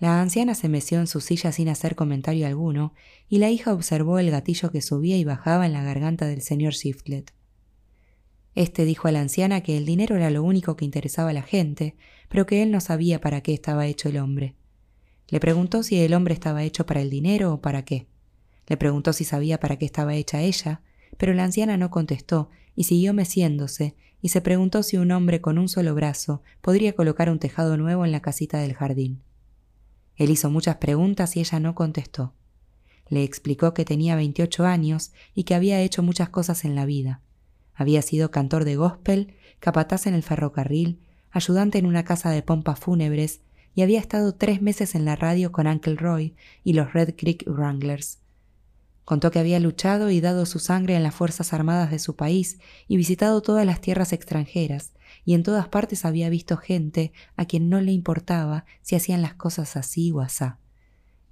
La 0.00 0.20
anciana 0.20 0.54
se 0.54 0.68
meció 0.68 1.00
en 1.00 1.08
su 1.08 1.20
silla 1.20 1.50
sin 1.50 1.68
hacer 1.68 1.96
comentario 1.96 2.46
alguno, 2.46 2.94
y 3.28 3.38
la 3.38 3.50
hija 3.50 3.72
observó 3.72 4.20
el 4.20 4.30
gatillo 4.30 4.70
que 4.70 4.80
subía 4.80 5.16
y 5.16 5.24
bajaba 5.24 5.66
en 5.66 5.72
la 5.72 5.82
garganta 5.82 6.26
del 6.26 6.40
señor 6.40 6.72
Shiftlet. 6.72 7.32
Este 8.54 8.84
dijo 8.84 9.08
a 9.08 9.12
la 9.12 9.20
anciana 9.20 9.60
que 9.60 9.76
el 9.76 9.84
dinero 9.86 10.16
era 10.16 10.30
lo 10.30 10.42
único 10.42 10.76
que 10.76 10.84
interesaba 10.84 11.30
a 11.30 11.32
la 11.32 11.42
gente, 11.42 11.96
pero 12.28 12.46
que 12.46 12.62
él 12.62 12.70
no 12.70 12.80
sabía 12.80 13.20
para 13.20 13.40
qué 13.40 13.54
estaba 13.54 13.86
hecho 13.86 14.08
el 14.08 14.18
hombre. 14.18 14.54
Le 15.28 15.40
preguntó 15.40 15.82
si 15.82 15.98
el 15.98 16.14
hombre 16.14 16.34
estaba 16.34 16.62
hecho 16.62 16.86
para 16.86 17.00
el 17.00 17.10
dinero 17.10 17.54
o 17.54 17.60
para 17.60 17.84
qué. 17.84 18.06
Le 18.66 18.76
preguntó 18.76 19.12
si 19.12 19.24
sabía 19.24 19.58
para 19.60 19.76
qué 19.78 19.84
estaba 19.84 20.14
hecha 20.14 20.42
ella, 20.42 20.82
pero 21.16 21.34
la 21.34 21.44
anciana 21.44 21.76
no 21.76 21.90
contestó 21.90 22.50
y 22.74 22.84
siguió 22.84 23.14
meciéndose 23.14 23.96
y 24.22 24.28
se 24.30 24.40
preguntó 24.40 24.82
si 24.82 24.96
un 24.96 25.10
hombre 25.10 25.40
con 25.40 25.58
un 25.58 25.68
solo 25.68 25.94
brazo 25.94 26.42
podría 26.60 26.94
colocar 26.94 27.30
un 27.30 27.38
tejado 27.38 27.76
nuevo 27.76 28.04
en 28.04 28.12
la 28.12 28.20
casita 28.20 28.58
del 28.58 28.74
jardín. 28.74 29.22
Él 30.18 30.28
hizo 30.28 30.50
muchas 30.50 30.76
preguntas 30.76 31.34
y 31.36 31.40
ella 31.40 31.58
no 31.60 31.74
contestó. 31.74 32.34
Le 33.08 33.24
explicó 33.24 33.72
que 33.72 33.86
tenía 33.86 34.16
veintiocho 34.16 34.66
años 34.66 35.12
y 35.34 35.44
que 35.44 35.54
había 35.54 35.80
hecho 35.80 36.02
muchas 36.02 36.28
cosas 36.28 36.66
en 36.66 36.74
la 36.74 36.84
vida, 36.84 37.22
había 37.78 38.02
sido 38.02 38.32
cantor 38.32 38.64
de 38.64 38.74
gospel, 38.74 39.34
capataz 39.60 40.08
en 40.08 40.14
el 40.14 40.24
ferrocarril, 40.24 40.98
ayudante 41.30 41.78
en 41.78 41.86
una 41.86 42.04
casa 42.04 42.30
de 42.30 42.42
pompas 42.42 42.80
fúnebres 42.80 43.40
y 43.72 43.82
había 43.82 44.00
estado 44.00 44.34
tres 44.34 44.60
meses 44.60 44.96
en 44.96 45.04
la 45.04 45.14
radio 45.14 45.52
con 45.52 45.68
Uncle 45.68 45.94
Roy 45.94 46.34
y 46.64 46.72
los 46.72 46.92
Red 46.92 47.14
Creek 47.16 47.44
Wranglers. 47.46 48.18
Contó 49.04 49.30
que 49.30 49.38
había 49.38 49.60
luchado 49.60 50.10
y 50.10 50.20
dado 50.20 50.44
su 50.44 50.58
sangre 50.58 50.96
en 50.96 51.04
las 51.04 51.14
Fuerzas 51.14 51.52
Armadas 51.52 51.92
de 51.92 52.00
su 52.00 52.16
país 52.16 52.58
y 52.88 52.96
visitado 52.96 53.42
todas 53.42 53.64
las 53.64 53.80
tierras 53.80 54.12
extranjeras, 54.12 54.92
y 55.28 55.34
en 55.34 55.42
todas 55.42 55.68
partes 55.68 56.06
había 56.06 56.30
visto 56.30 56.56
gente 56.56 57.12
a 57.36 57.44
quien 57.44 57.68
no 57.68 57.82
le 57.82 57.92
importaba 57.92 58.64
si 58.80 58.96
hacían 58.96 59.20
las 59.20 59.34
cosas 59.34 59.76
así 59.76 60.10
o 60.10 60.22
asá. 60.22 60.58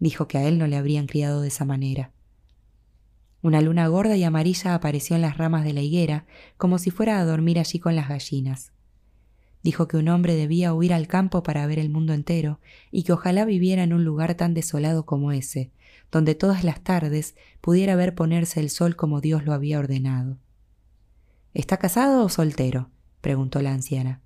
Dijo 0.00 0.28
que 0.28 0.36
a 0.36 0.46
él 0.46 0.58
no 0.58 0.66
le 0.66 0.76
habrían 0.76 1.06
criado 1.06 1.40
de 1.40 1.48
esa 1.48 1.64
manera. 1.64 2.12
Una 3.40 3.62
luna 3.62 3.88
gorda 3.88 4.14
y 4.14 4.22
amarilla 4.22 4.74
apareció 4.74 5.16
en 5.16 5.22
las 5.22 5.38
ramas 5.38 5.64
de 5.64 5.72
la 5.72 5.80
higuera, 5.80 6.26
como 6.58 6.76
si 6.76 6.90
fuera 6.90 7.18
a 7.18 7.24
dormir 7.24 7.58
allí 7.58 7.78
con 7.78 7.96
las 7.96 8.10
gallinas. 8.10 8.72
Dijo 9.62 9.88
que 9.88 9.96
un 9.96 10.10
hombre 10.10 10.34
debía 10.34 10.74
huir 10.74 10.92
al 10.92 11.06
campo 11.06 11.42
para 11.42 11.66
ver 11.66 11.78
el 11.78 11.88
mundo 11.88 12.12
entero, 12.12 12.60
y 12.90 13.04
que 13.04 13.14
ojalá 13.14 13.46
viviera 13.46 13.82
en 13.82 13.94
un 13.94 14.04
lugar 14.04 14.34
tan 14.34 14.52
desolado 14.52 15.06
como 15.06 15.32
ese, 15.32 15.72
donde 16.12 16.34
todas 16.34 16.64
las 16.64 16.82
tardes 16.82 17.34
pudiera 17.62 17.96
ver 17.96 18.14
ponerse 18.14 18.60
el 18.60 18.68
sol 18.68 18.94
como 18.94 19.22
Dios 19.22 19.46
lo 19.46 19.54
había 19.54 19.78
ordenado. 19.78 20.36
¿Está 21.54 21.78
casado 21.78 22.26
o 22.26 22.28
soltero? 22.28 22.90
Preguntó 23.20 23.62
la 23.62 23.72
anciana. 23.72 24.20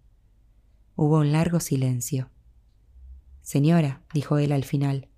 Hubo 0.97 1.19
un 1.19 1.33
largo 1.33 1.61
silencio. 1.61 2.31
Señora, 3.43 4.03
dijo 4.13 4.39
él 4.39 4.53
al 4.53 4.65
final, 4.65 5.09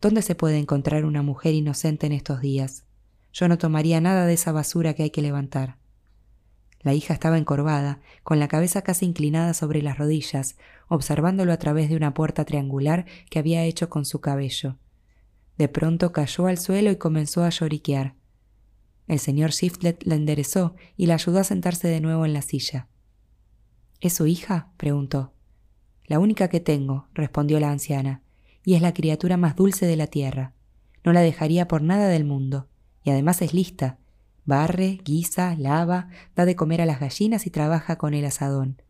¿dónde 0.00 0.22
se 0.22 0.34
puede 0.34 0.58
encontrar 0.58 1.04
una 1.04 1.22
mujer 1.22 1.54
inocente 1.54 2.06
en 2.06 2.12
estos 2.12 2.40
días? 2.40 2.84
Yo 3.32 3.48
no 3.48 3.58
tomaría 3.58 4.00
nada 4.00 4.26
de 4.26 4.34
esa 4.34 4.52
basura 4.52 4.94
que 4.94 5.04
hay 5.04 5.10
que 5.10 5.22
levantar. 5.22 5.78
La 6.82 6.94
hija 6.94 7.12
estaba 7.12 7.36
encorvada, 7.36 8.00
con 8.22 8.40
la 8.40 8.48
cabeza 8.48 8.82
casi 8.82 9.04
inclinada 9.04 9.54
sobre 9.54 9.82
las 9.82 9.98
rodillas, 9.98 10.56
observándolo 10.88 11.52
a 11.52 11.58
través 11.58 11.90
de 11.90 11.96
una 11.96 12.14
puerta 12.14 12.44
triangular 12.44 13.06
que 13.28 13.38
había 13.38 13.64
hecho 13.64 13.90
con 13.90 14.04
su 14.04 14.20
cabello. 14.20 14.76
De 15.58 15.68
pronto 15.68 16.10
cayó 16.12 16.46
al 16.46 16.58
suelo 16.58 16.90
y 16.90 16.96
comenzó 16.96 17.44
a 17.44 17.50
lloriquear. 17.50 18.14
El 19.08 19.18
señor 19.18 19.50
Shiftlet 19.50 20.04
la 20.04 20.14
enderezó 20.14 20.74
y 20.96 21.06
la 21.06 21.14
ayudó 21.14 21.40
a 21.40 21.44
sentarse 21.44 21.88
de 21.88 22.00
nuevo 22.00 22.24
en 22.24 22.32
la 22.32 22.42
silla. 22.42 22.88
¿Es 24.00 24.14
su 24.14 24.26
hija? 24.26 24.72
preguntó. 24.76 25.32
La 26.06 26.18
única 26.18 26.48
que 26.48 26.60
tengo, 26.60 27.06
respondió 27.14 27.60
la 27.60 27.70
anciana, 27.70 28.22
y 28.64 28.74
es 28.74 28.82
la 28.82 28.94
criatura 28.94 29.36
más 29.36 29.56
dulce 29.56 29.86
de 29.86 29.96
la 29.96 30.06
tierra. 30.06 30.54
No 31.04 31.12
la 31.12 31.20
dejaría 31.20 31.68
por 31.68 31.82
nada 31.82 32.08
del 32.08 32.24
mundo, 32.24 32.68
y 33.04 33.10
además 33.10 33.42
es 33.42 33.54
lista. 33.54 33.98
Barre, 34.44 35.00
guisa, 35.04 35.54
lava, 35.56 36.08
da 36.34 36.44
de 36.44 36.56
comer 36.56 36.80
a 36.80 36.86
las 36.86 37.00
gallinas 37.00 37.46
y 37.46 37.50
trabaja 37.50 37.96
con 37.96 38.14
el 38.14 38.24
asadón. 38.24 38.82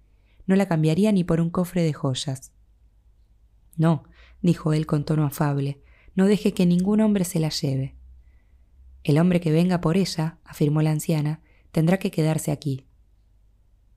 No 0.47 0.57
la 0.57 0.67
cambiaría 0.67 1.13
ni 1.13 1.25
por 1.25 1.41
un 1.41 1.51
cofre 1.51 1.83
de 1.83 1.93
joyas. 1.93 2.53
No, 3.77 4.05
dijo 4.43 4.73
él 4.73 4.87
con 4.87 5.05
tono 5.05 5.25
afable, 5.25 5.81
no 6.15 6.27
deje 6.27 6.55
que 6.55 6.67
ningún 6.67 7.01
hombre 7.01 7.25
se 7.25 7.41
la 7.41 7.51
lleve. 7.51 7.97
El 9.03 9.19
hombre 9.19 9.41
que 9.41 9.53
venga 9.53 9.81
por 9.81 9.97
ella, 9.97 10.39
afirmó 10.45 10.83
la 10.83 10.91
anciana, 10.91 11.41
tendrá 11.73 11.99
que 11.99 12.11
quedarse 12.11 12.53
aquí. 12.53 12.87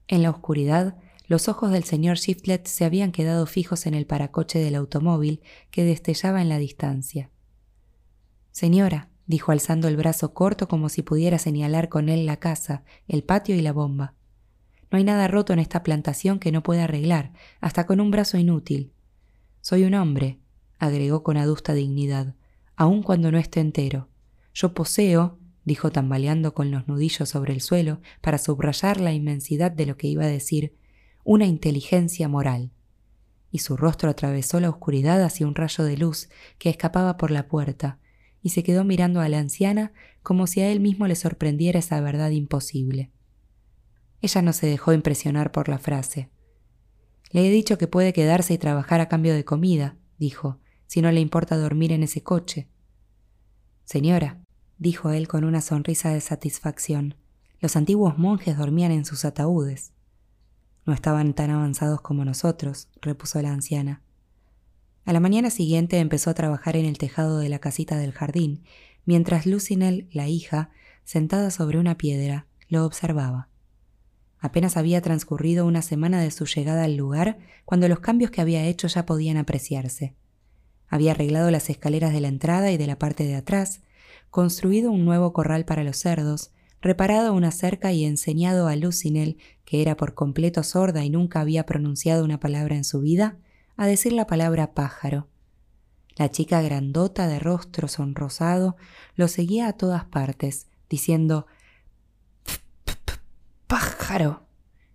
En 0.08 0.22
la 0.22 0.30
oscuridad, 0.30 0.98
los 1.26 1.48
ojos 1.48 1.72
del 1.72 1.84
señor 1.84 2.18
Shiftlet 2.18 2.68
se 2.68 2.86
habían 2.86 3.12
quedado 3.12 3.46
fijos 3.46 3.86
en 3.86 3.94
el 3.94 4.06
paracoche 4.06 4.60
del 4.60 4.76
automóvil 4.76 5.42
que 5.72 5.84
destellaba 5.84 6.42
en 6.42 6.50
la 6.50 6.58
distancia. 6.58 7.30
Señora, 8.52 9.10
dijo 9.26 9.52
alzando 9.52 9.88
el 9.88 9.98
brazo 9.98 10.34
corto 10.34 10.68
como 10.68 10.90
si 10.90 11.02
pudiera 11.02 11.40
señalar 11.40 11.90
con 11.90 12.10
él 12.10 12.26
la 12.26 12.38
casa, 12.38 12.84
el 13.08 13.24
patio 13.24 13.56
y 13.56 13.62
la 13.62 13.72
bomba. 13.72 14.16
No 14.92 14.98
hay 14.98 15.04
nada 15.04 15.28
roto 15.28 15.54
en 15.54 15.60
esta 15.60 15.82
plantación 15.82 16.40
que 16.40 16.52
no 16.52 16.62
pueda 16.62 16.84
arreglar, 16.84 17.32
hasta 17.62 17.86
con 17.86 18.00
un 18.00 18.12
brazo 18.12 18.38
inútil. 18.38 18.92
Soy 19.62 19.86
un 19.86 19.96
hombre, 19.96 20.40
agregó 20.78 21.24
con 21.24 21.38
adusta 21.38 21.74
dignidad, 21.74 22.36
aun 22.76 23.02
cuando 23.02 23.32
no 23.32 23.38
esté 23.38 23.62
entero. 23.62 24.10
Yo 24.54 24.74
poseo, 24.74 25.40
dijo 25.64 25.92
tambaleando 25.92 26.54
con 26.54 26.70
los 26.70 26.88
nudillos 26.88 27.30
sobre 27.30 27.54
el 27.54 27.62
suelo 27.62 28.02
para 28.22 28.38
subrayar 28.38 29.00
la 29.00 29.14
inmensidad 29.14 29.72
de 29.72 29.86
lo 29.86 29.98
que 29.98 30.08
iba 30.08 30.26
a 30.26 30.28
decir, 30.28 30.76
una 31.24 31.46
inteligencia 31.46 32.28
moral. 32.28 32.72
Y 33.52 33.60
su 33.60 33.78
rostro 33.78 34.10
atravesó 34.10 34.60
la 34.60 34.70
oscuridad 34.70 35.24
hacia 35.24 35.48
un 35.48 35.56
rayo 35.56 35.84
de 35.84 35.98
luz 35.98 36.30
que 36.58 36.70
escapaba 36.70 37.18
por 37.18 37.32
la 37.32 37.48
puerta, 37.48 38.00
y 38.42 38.50
se 38.50 38.64
quedó 38.64 38.84
mirando 38.84 39.22
a 39.22 39.30
la 39.30 39.40
anciana 39.40 39.94
como 40.22 40.48
si 40.48 40.62
a 40.62 40.70
él 40.70 40.80
mismo 40.80 41.08
le 41.08 41.16
sorprendiera 41.16 41.80
esa 41.80 42.02
verdad 42.02 42.32
imposible. 42.32 43.12
Ella 44.22 44.42
no 44.42 44.54
se 44.54 44.68
dejó 44.68 44.94
impresionar 44.94 45.52
por 45.52 45.70
la 45.70 45.80
frase. 45.80 46.30
Le 47.32 47.48
he 47.48 47.52
dicho 47.52 47.78
que 47.78 47.88
puede 47.88 48.14
quedarse 48.14 48.54
y 48.54 48.58
trabajar 48.58 49.02
a 49.02 49.08
cambio 49.08 49.34
de 49.34 49.46
comida, 49.46 49.98
dijo, 50.18 50.60
si 50.88 51.02
no 51.02 51.12
le 51.12 51.20
importa 51.20 51.58
dormir 51.58 51.92
en 51.92 52.04
ese 52.04 52.22
coche. 52.22 52.68
Señora, 53.86 54.40
dijo 54.78 55.12
él 55.12 55.28
con 55.28 55.44
una 55.44 55.62
sonrisa 55.62 56.10
de 56.10 56.22
satisfacción, 56.22 57.16
los 57.60 57.76
antiguos 57.76 58.18
monjes 58.18 58.58
dormían 58.58 58.92
en 58.92 59.06
sus 59.06 59.26
ataúdes. 59.26 59.94
No 60.86 60.94
estaban 60.94 61.34
tan 61.34 61.50
avanzados 61.50 62.02
como 62.02 62.26
nosotros, 62.26 62.90
repuso 63.02 63.42
la 63.42 63.52
anciana. 63.52 64.02
A 65.06 65.14
la 65.14 65.20
mañana 65.20 65.50
siguiente 65.50 66.00
empezó 66.00 66.30
a 66.30 66.34
trabajar 66.34 66.76
en 66.76 66.86
el 66.86 66.98
tejado 66.98 67.40
de 67.40 67.50
la 67.50 67.60
casita 67.60 67.98
del 67.98 68.12
jardín, 68.12 68.64
mientras 69.06 69.46
Lucinel, 69.46 70.08
la 70.12 70.28
hija, 70.28 70.72
sentada 71.04 71.52
sobre 71.52 71.78
una 71.78 71.98
piedra, 71.98 72.48
lo 72.70 72.86
observaba. 72.86 73.50
Apenas 74.40 74.76
había 74.76 75.02
transcurrido 75.02 75.66
una 75.66 75.82
semana 75.82 76.22
de 76.22 76.32
su 76.32 76.46
llegada 76.46 76.84
al 76.84 76.98
lugar 76.98 77.38
cuando 77.64 77.88
los 77.88 78.00
cambios 78.00 78.30
que 78.32 78.42
había 78.42 78.66
hecho 78.66 78.88
ya 78.88 79.06
podían 79.06 79.38
apreciarse. 79.38 80.16
Había 80.90 81.12
arreglado 81.12 81.50
las 81.50 81.70
escaleras 81.70 82.12
de 82.12 82.22
la 82.22 82.28
entrada 82.28 82.72
y 82.72 82.78
de 82.78 82.88
la 82.88 83.00
parte 83.00 83.24
de 83.24 83.36
atrás, 83.36 83.82
construido 84.30 84.92
un 84.92 85.06
nuevo 85.06 85.32
corral 85.32 85.64
para 85.64 85.84
los 85.84 85.98
cerdos, 85.98 86.52
reparado 86.84 87.34
una 87.34 87.52
cerca 87.52 87.94
y 87.94 88.04
enseñado 88.04 88.68
a 88.68 88.76
Lucinel, 88.76 89.38
que 89.64 89.82
era 89.82 89.96
por 89.96 90.14
completo 90.14 90.64
sorda 90.64 91.04
y 91.06 91.10
nunca 91.10 91.40
había 91.40 91.66
pronunciado 91.66 92.26
una 92.26 92.42
palabra 92.42 92.76
en 92.76 92.84
su 92.84 93.00
vida, 93.00 93.38
a 93.78 93.88
decir 93.88 94.12
la 94.12 94.28
palabra 94.28 94.74
pájaro. 94.74 95.30
La 96.18 96.30
chica 96.30 96.62
grandota 96.62 97.28
de 97.28 97.40
rostro 97.40 97.88
sonrosado 97.88 98.76
lo 99.16 99.30
seguía 99.30 99.68
a 99.68 99.74
todas 99.74 100.04
partes, 100.04 100.68
diciendo 100.90 101.48
pájaro 103.68 104.46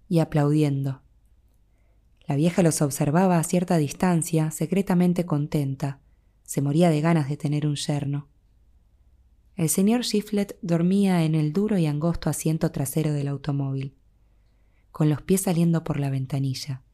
y 0.09 0.21
aplaudiendo. 0.21 1.01
La 2.27 2.37
vieja 2.37 2.63
los 2.63 2.83
observaba 2.83 3.39
a 3.39 3.45
cierta 3.45 3.79
distancia, 3.79 4.51
secretamente 4.51 5.25
contenta. 5.25 6.01
Se 6.45 6.61
moría 6.61 6.91
de 6.91 7.01
ganas 7.01 7.31
de 7.31 7.39
tener 7.39 7.67
un 7.67 7.77
yerno. 7.77 8.29
El 9.59 9.69
señor 9.69 10.03
Shiflet 10.03 10.57
dormía 10.63 11.25
en 11.25 11.35
el 11.35 11.53
duro 11.53 11.79
y 11.79 11.87
angosto 11.87 12.31
asiento 12.31 12.71
trasero 12.71 13.13
del 13.13 13.27
automóvil, 13.27 13.97
con 14.93 15.11
los 15.11 15.21
pies 15.21 15.41
saliendo 15.41 15.83
por 15.83 15.99
la 15.99 16.11
ventanilla. 16.11 16.85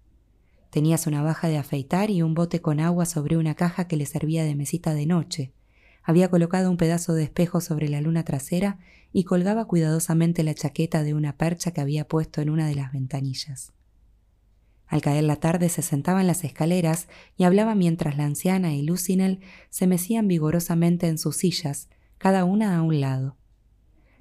Tenía 0.71 0.97
su 0.97 1.11
navaja 1.11 1.49
de 1.49 1.59
afeitar 1.59 2.11
y 2.11 2.23
un 2.23 2.33
bote 2.33 2.63
con 2.63 2.81
agua 2.81 3.05
sobre 3.05 3.37
una 3.37 3.55
caja 3.55 3.87
que 3.87 3.99
le 3.99 4.07
servía 4.07 4.45
de 4.45 4.55
mesita 4.55 4.95
de 4.95 5.05
noche. 5.05 5.53
Había 6.03 6.31
colocado 6.31 6.71
un 6.71 6.79
pedazo 6.79 7.13
de 7.13 7.25
espejo 7.25 7.61
sobre 7.61 7.91
la 7.91 8.01
luna 8.01 8.25
trasera 8.25 8.79
y 9.13 9.25
colgaba 9.25 9.67
cuidadosamente 9.67 10.43
la 10.43 10.55
chaqueta 10.55 11.03
de 11.03 11.13
una 11.13 11.37
percha 11.37 11.73
que 11.73 11.83
había 11.83 12.09
puesto 12.09 12.41
en 12.41 12.49
una 12.49 12.67
de 12.67 12.77
las 12.77 12.95
ventanillas. 12.95 13.75
Al 14.87 15.03
caer 15.03 15.25
la 15.25 15.37
tarde 15.37 15.69
se 15.69 15.83
sentaba 15.83 16.23
en 16.23 16.29
las 16.29 16.45
escaleras 16.45 17.09
y 17.37 17.45
hablaba 17.45 17.75
mientras 17.75 18.17
la 18.17 18.25
anciana 18.25 18.75
y 18.75 18.81
Lucinel 18.81 19.41
se 19.69 19.87
mecían 19.87 20.29
vigorosamente 20.29 21.09
en 21.09 21.19
sus 21.19 21.37
sillas, 21.37 21.91
cada 22.25 22.47
una 22.47 22.75
a 22.75 22.81
un 22.81 23.03
lado. 23.03 23.37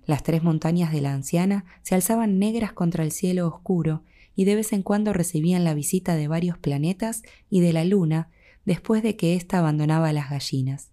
Las 0.06 0.24
tres 0.24 0.44
montañas 0.44 0.92
de 0.92 1.00
la 1.00 1.14
anciana 1.14 1.64
se 1.84 1.96
alzaban 1.96 2.38
negras 2.38 2.74
contra 2.74 3.06
el 3.06 3.14
cielo 3.14 3.48
oscuro 3.48 4.04
y 4.36 4.44
de 4.44 4.56
vez 4.56 4.74
en 4.74 4.84
cuando 4.84 5.14
recibían 5.14 5.64
la 5.64 5.74
visita 5.74 6.18
de 6.18 6.28
varios 6.28 6.58
planetas 6.58 7.24
y 7.50 7.62
de 7.62 7.72
la 7.72 7.86
luna 7.86 8.30
después 8.66 9.04
de 9.04 9.16
que 9.16 9.36
ésta 9.36 9.60
abandonaba 9.60 10.12
las 10.12 10.30
gallinas. 10.30 10.92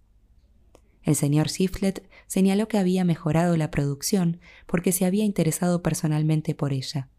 El 1.03 1.17
señor 1.17 1.49
Shiflet 1.49 2.09
señaló 2.27 2.69
que 2.69 2.77
había 2.77 3.03
mejorado 3.03 3.57
la 3.57 3.71
producción 3.71 4.39
porque 4.65 4.93
se 4.93 5.03
había 5.03 5.25
interesado 5.25 5.83
personalmente 5.83 6.55
por 6.55 6.71
ella. 6.71 7.09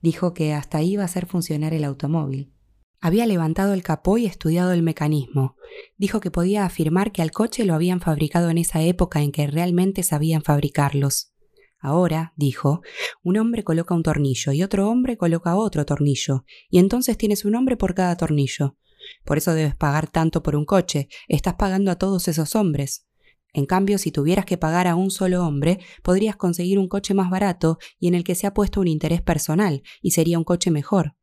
Dijo 0.00 0.32
que 0.32 0.54
hasta 0.54 0.80
iba 0.82 1.02
a 1.02 1.06
hacer 1.06 1.26
funcionar 1.26 1.74
el 1.74 1.82
automóvil. 1.82 2.52
Había 3.00 3.26
levantado 3.26 3.74
el 3.74 3.82
capó 3.82 4.18
y 4.18 4.26
estudiado 4.26 4.72
el 4.72 4.82
mecanismo. 4.82 5.56
Dijo 5.96 6.20
que 6.20 6.32
podía 6.32 6.64
afirmar 6.64 7.12
que 7.12 7.22
al 7.22 7.30
coche 7.30 7.64
lo 7.64 7.74
habían 7.74 8.00
fabricado 8.00 8.50
en 8.50 8.58
esa 8.58 8.82
época 8.82 9.22
en 9.22 9.30
que 9.30 9.46
realmente 9.46 10.02
sabían 10.02 10.42
fabricarlos. 10.42 11.32
Ahora, 11.80 12.32
dijo, 12.36 12.82
un 13.22 13.36
hombre 13.36 13.62
coloca 13.62 13.94
un 13.94 14.02
tornillo 14.02 14.50
y 14.50 14.64
otro 14.64 14.88
hombre 14.88 15.16
coloca 15.16 15.54
otro 15.54 15.86
tornillo, 15.86 16.44
y 16.70 16.78
entonces 16.78 17.16
tienes 17.16 17.44
un 17.44 17.54
hombre 17.54 17.76
por 17.76 17.94
cada 17.94 18.16
tornillo. 18.16 18.76
Por 19.24 19.38
eso 19.38 19.54
debes 19.54 19.76
pagar 19.76 20.10
tanto 20.10 20.42
por 20.42 20.56
un 20.56 20.64
coche, 20.64 21.08
estás 21.28 21.54
pagando 21.54 21.92
a 21.92 21.96
todos 21.96 22.26
esos 22.26 22.56
hombres. 22.56 23.06
En 23.52 23.64
cambio, 23.64 23.98
si 23.98 24.10
tuvieras 24.10 24.44
que 24.44 24.58
pagar 24.58 24.88
a 24.88 24.96
un 24.96 25.12
solo 25.12 25.46
hombre, 25.46 25.78
podrías 26.02 26.34
conseguir 26.34 26.80
un 26.80 26.88
coche 26.88 27.14
más 27.14 27.30
barato 27.30 27.78
y 28.00 28.08
en 28.08 28.14
el 28.14 28.24
que 28.24 28.34
se 28.34 28.48
ha 28.48 28.54
puesto 28.54 28.80
un 28.80 28.88
interés 28.88 29.22
personal, 29.22 29.82
y 30.02 30.10
sería 30.10 30.36
un 30.36 30.44
coche 30.44 30.72
mejor. 30.72 31.14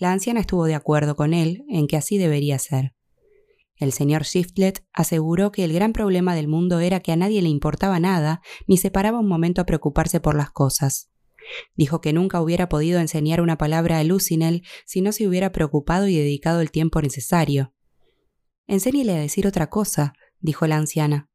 La 0.00 0.12
anciana 0.12 0.40
estuvo 0.40 0.64
de 0.64 0.74
acuerdo 0.74 1.14
con 1.14 1.34
él 1.34 1.62
en 1.68 1.86
que 1.86 1.98
así 1.98 2.16
debería 2.16 2.58
ser. 2.58 2.94
El 3.76 3.92
señor 3.92 4.22
Shiftlet 4.22 4.82
aseguró 4.94 5.52
que 5.52 5.62
el 5.62 5.74
gran 5.74 5.92
problema 5.92 6.34
del 6.34 6.48
mundo 6.48 6.80
era 6.80 7.00
que 7.00 7.12
a 7.12 7.16
nadie 7.16 7.42
le 7.42 7.50
importaba 7.50 8.00
nada 8.00 8.40
ni 8.66 8.78
se 8.78 8.90
paraba 8.90 9.18
un 9.18 9.28
momento 9.28 9.60
a 9.60 9.66
preocuparse 9.66 10.18
por 10.18 10.34
las 10.34 10.50
cosas. 10.50 11.10
Dijo 11.74 12.00
que 12.00 12.14
nunca 12.14 12.40
hubiera 12.40 12.70
podido 12.70 12.98
enseñar 12.98 13.42
una 13.42 13.58
palabra 13.58 13.98
a 13.98 14.04
Lucinel 14.04 14.62
si 14.86 15.02
no 15.02 15.12
se 15.12 15.28
hubiera 15.28 15.52
preocupado 15.52 16.08
y 16.08 16.16
dedicado 16.16 16.62
el 16.62 16.70
tiempo 16.70 17.02
necesario. 17.02 17.74
Enséñele 18.66 19.12
a 19.12 19.20
decir 19.20 19.46
otra 19.46 19.68
cosa, 19.68 20.14
dijo 20.38 20.66
la 20.66 20.76
anciana. 20.76 21.28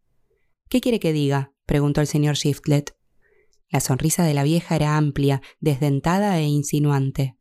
¿Qué 0.70 0.82
quiere 0.82 1.00
que 1.00 1.14
diga? 1.14 1.54
preguntó 1.68 2.02
el 2.02 2.08
señor 2.08 2.34
Shiftlet. 2.34 2.98
La 3.70 3.80
sonrisa 3.80 4.24
de 4.24 4.34
la 4.34 4.42
vieja 4.42 4.76
era 4.76 4.98
amplia, 4.98 5.44
desdentada 5.60 6.40
e 6.40 6.46
insinuante. 6.46 7.38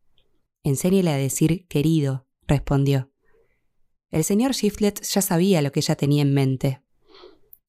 Enséñele 0.64 1.11
a 1.11 1.16
decir 1.16 1.66
querido, 1.68 2.26
respondió. 2.49 3.12
El 4.11 4.25
señor 4.25 4.52
Shiflet 4.52 5.02
ya 5.02 5.21
sabía 5.21 5.61
lo 5.61 5.71
que 5.73 5.80
ella 5.80 5.94
tenía 5.94 6.23
en 6.23 6.33
mente. 6.33 6.80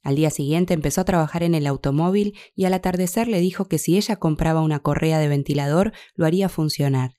Al 0.02 0.16
día 0.16 0.30
siguiente 0.30 0.74
empezó 0.74 1.02
a 1.02 1.06
trabajar 1.06 1.44
en 1.44 1.56
el 1.56 1.68
automóvil 1.68 2.38
y 2.56 2.66
al 2.66 2.74
atardecer 2.74 3.28
le 3.28 3.42
dijo 3.42 3.68
que 3.68 3.80
si 3.80 3.98
ella 3.98 4.16
compraba 4.16 4.62
una 4.62 4.80
correa 4.80 5.20
de 5.20 5.28
ventilador 5.28 5.92
lo 6.14 6.26
haría 6.26 6.48
funcionar. 6.48 7.18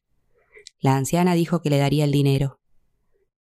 La 0.79 0.97
anciana 0.97 1.35
dijo 1.35 1.61
que 1.61 1.69
le 1.69 1.79
daría 1.79 2.05
el 2.05 2.13
dinero. 2.13 2.59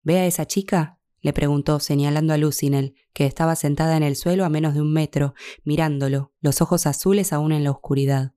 ¿Ve 0.02 0.18
a 0.18 0.26
esa 0.26 0.46
chica? 0.46 0.98
le 1.22 1.32
preguntó, 1.32 1.80
señalando 1.80 2.34
a 2.34 2.36
Lucinel, 2.36 2.94
que 3.14 3.24
estaba 3.24 3.56
sentada 3.56 3.96
en 3.96 4.02
el 4.02 4.14
suelo 4.14 4.44
a 4.44 4.50
menos 4.50 4.74
de 4.74 4.82
un 4.82 4.92
metro, 4.92 5.34
mirándolo, 5.64 6.32
los 6.40 6.60
ojos 6.60 6.86
azules 6.86 7.32
aún 7.32 7.52
en 7.52 7.64
la 7.64 7.70
oscuridad. 7.70 8.35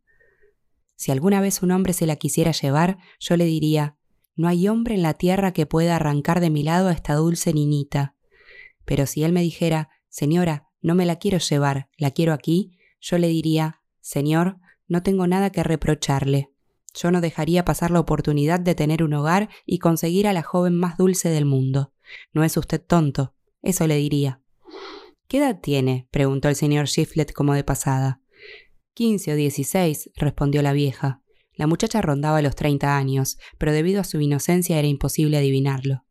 Si 1.00 1.13
alguna 1.13 1.39
vez 1.39 1.63
un 1.63 1.72
hombre 1.72 1.94
se 1.94 2.06
la 2.06 2.18
quisiera 2.18 2.51
llevar, 2.51 2.98
yo 3.22 3.38
le 3.38 3.46
diría, 3.46 3.96
no 4.36 4.50
hay 4.50 4.68
hombre 4.68 4.96
en 4.96 5.01
la 5.01 5.13
tierra 5.13 5.53
que 5.53 5.65
pueda 5.65 5.96
arrancar 5.96 6.41
de 6.41 6.50
mi 6.50 6.62
lado 6.62 6.89
a 6.89 6.91
esta 6.91 7.15
dulce 7.15 7.53
niñita. 7.53 8.15
Pero 8.84 9.06
si 9.06 9.24
él 9.24 9.32
me 9.32 9.41
dijera, 9.41 9.88
señora, 10.10 10.68
no 10.82 10.96
me 10.96 11.06
la 11.06 11.15
quiero 11.15 11.38
llevar, 11.38 11.88
la 11.98 12.12
quiero 12.12 12.34
aquí, 12.34 12.77
yo 13.00 13.18
le 13.18 13.29
diría, 13.29 13.79
Señor, 14.01 14.58
no 14.89 15.01
tengo 15.01 15.25
nada 15.25 15.51
que 15.51 15.63
reprocharle. 15.63 16.51
Yo 16.94 17.12
no 17.12 17.22
dejaría 17.22 17.63
pasar 17.63 17.91
la 17.91 18.01
oportunidad 18.01 18.60
de 18.60 18.75
tener 18.75 19.01
un 19.01 19.13
hogar 19.13 19.48
y 19.65 19.79
conseguir 19.79 20.27
a 20.27 20.34
la 20.34 20.44
joven 20.44 20.75
más 20.75 20.98
dulce 20.98 21.29
del 21.29 21.46
mundo. 21.46 21.94
No 22.34 22.44
es 22.44 22.58
usted 22.58 22.82
tonto, 22.86 23.34
eso 23.62 23.88
le 23.88 23.96
diría. 23.96 24.41
¿Qué 25.29 25.38
edad 25.38 25.62
tiene? 25.62 26.10
preguntó 26.12 26.50
el 26.50 26.58
señor 26.58 26.88
Shiflet 26.88 27.32
como 27.32 27.53
de 27.53 27.63
pasada. 27.63 28.20
Quince 28.93 29.34
o 29.34 29.36
dieciséis, 29.36 30.10
respondió 30.15 30.62
la 30.62 30.74
vieja. 30.74 31.22
La 31.53 31.67
muchacha 31.67 32.01
rondaba 32.01 32.41
los 32.41 32.55
treinta 32.55 32.98
años, 32.98 33.38
pero 33.58 33.74
debido 33.74 34.01
a 34.01 34.05
su 34.05 34.22
inocencia 34.22 34.79
era 34.79 34.88
imposible 34.88 35.38
adivinarlo. 35.38 36.05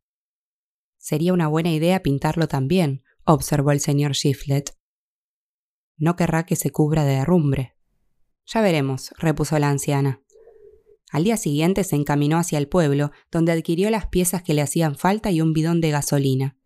Sería 0.98 1.32
una 1.32 1.48
buena 1.48 1.72
idea 1.72 2.02
pintarlo 2.02 2.48
también, 2.48 3.02
observó 3.24 3.72
el 3.72 3.80
señor 3.80 4.12
Shiflet. 4.12 4.76
No 5.96 6.16
querrá 6.16 6.44
que 6.44 6.54
se 6.54 6.70
cubra 6.70 7.04
de 7.04 7.14
herrumbre. 7.14 7.74
Ya 8.46 8.60
veremos, 8.60 9.14
repuso 9.16 9.58
la 9.58 9.70
anciana. 9.70 10.22
Al 11.10 11.24
día 11.24 11.38
siguiente 11.38 11.84
se 11.84 11.96
encaminó 11.96 12.36
hacia 12.36 12.58
el 12.58 12.68
pueblo, 12.68 13.10
donde 13.30 13.52
adquirió 13.52 13.88
las 13.88 14.06
piezas 14.06 14.42
que 14.42 14.52
le 14.52 14.60
hacían 14.60 14.96
falta 14.96 15.30
y 15.30 15.40
un 15.40 15.54
bidón 15.54 15.80
de 15.80 15.90
gasolina. 15.90 16.57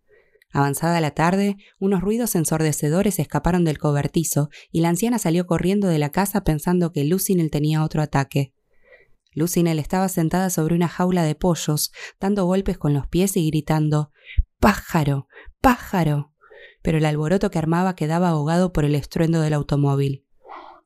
Avanzada 0.52 1.00
la 1.00 1.12
tarde, 1.12 1.56
unos 1.78 2.02
ruidos 2.02 2.34
ensordecedores 2.34 3.18
escaparon 3.18 3.64
del 3.64 3.78
cobertizo 3.78 4.50
y 4.70 4.80
la 4.80 4.90
anciana 4.90 5.18
salió 5.18 5.46
corriendo 5.46 5.88
de 5.88 5.98
la 5.98 6.10
casa 6.10 6.44
pensando 6.44 6.92
que 6.92 7.04
Lucinel 7.04 7.50
tenía 7.50 7.82
otro 7.82 8.02
ataque. 8.02 8.52
Lucinel 9.34 9.78
estaba 9.78 10.10
sentada 10.10 10.50
sobre 10.50 10.74
una 10.74 10.88
jaula 10.88 11.22
de 11.22 11.34
pollos, 11.34 11.90
dando 12.20 12.44
golpes 12.44 12.76
con 12.76 12.92
los 12.92 13.06
pies 13.06 13.36
y 13.38 13.48
gritando 13.48 14.12
¡Pájaro! 14.60 15.26
¡Pájaro! 15.62 16.32
Pero 16.82 16.98
el 16.98 17.06
alboroto 17.06 17.50
que 17.50 17.58
armaba 17.58 17.94
quedaba 17.94 18.28
ahogado 18.28 18.72
por 18.72 18.84
el 18.84 18.94
estruendo 18.94 19.40
del 19.40 19.54
automóvil. 19.54 20.26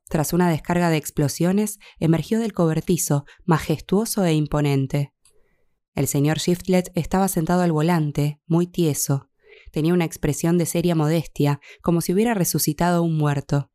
Tras 0.09 0.33
una 0.33 0.49
descarga 0.49 0.91
de 0.91 0.97
explosiones, 0.97 1.81
emergió 1.99 2.39
del 2.39 2.53
cobertizo, 2.53 3.25
majestuoso 3.45 4.25
e 4.25 4.35
imponente. 4.35 5.13
El 5.95 6.07
señor 6.07 6.39
Shiftlet 6.39 6.93
estaba 6.95 7.27
sentado 7.27 7.63
al 7.63 7.73
volante, 7.73 8.41
muy 8.47 8.69
tieso. 8.69 9.29
Tenía 9.73 9.95
una 9.95 10.05
expresión 10.05 10.59
de 10.59 10.67
seria 10.67 10.95
modestia, 10.95 11.61
como 11.83 12.01
si 12.01 12.13
hubiera 12.13 12.35
resucitado 12.35 13.03
un 13.03 13.17
muerto. 13.17 13.71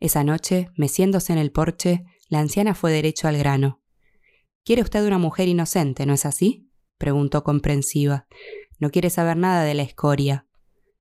Esa 0.00 0.24
noche, 0.24 0.68
meciéndose 0.76 1.32
en 1.32 1.38
el 1.38 1.52
porche, 1.52 2.04
la 2.28 2.40
anciana 2.40 2.74
fue 2.74 2.92
derecho 2.92 3.28
al 3.28 3.38
grano. 3.38 3.80
¿Quiere 4.64 4.82
usted 4.82 5.06
una 5.06 5.18
mujer 5.18 5.48
inocente, 5.48 6.06
no 6.06 6.14
es 6.14 6.26
así? 6.26 6.70
preguntó 6.98 7.44
comprensiva. 7.44 8.26
No 8.78 8.90
quiere 8.90 9.10
saber 9.10 9.36
nada 9.36 9.62
de 9.64 9.74
la 9.74 9.82
escoria. 9.82 10.46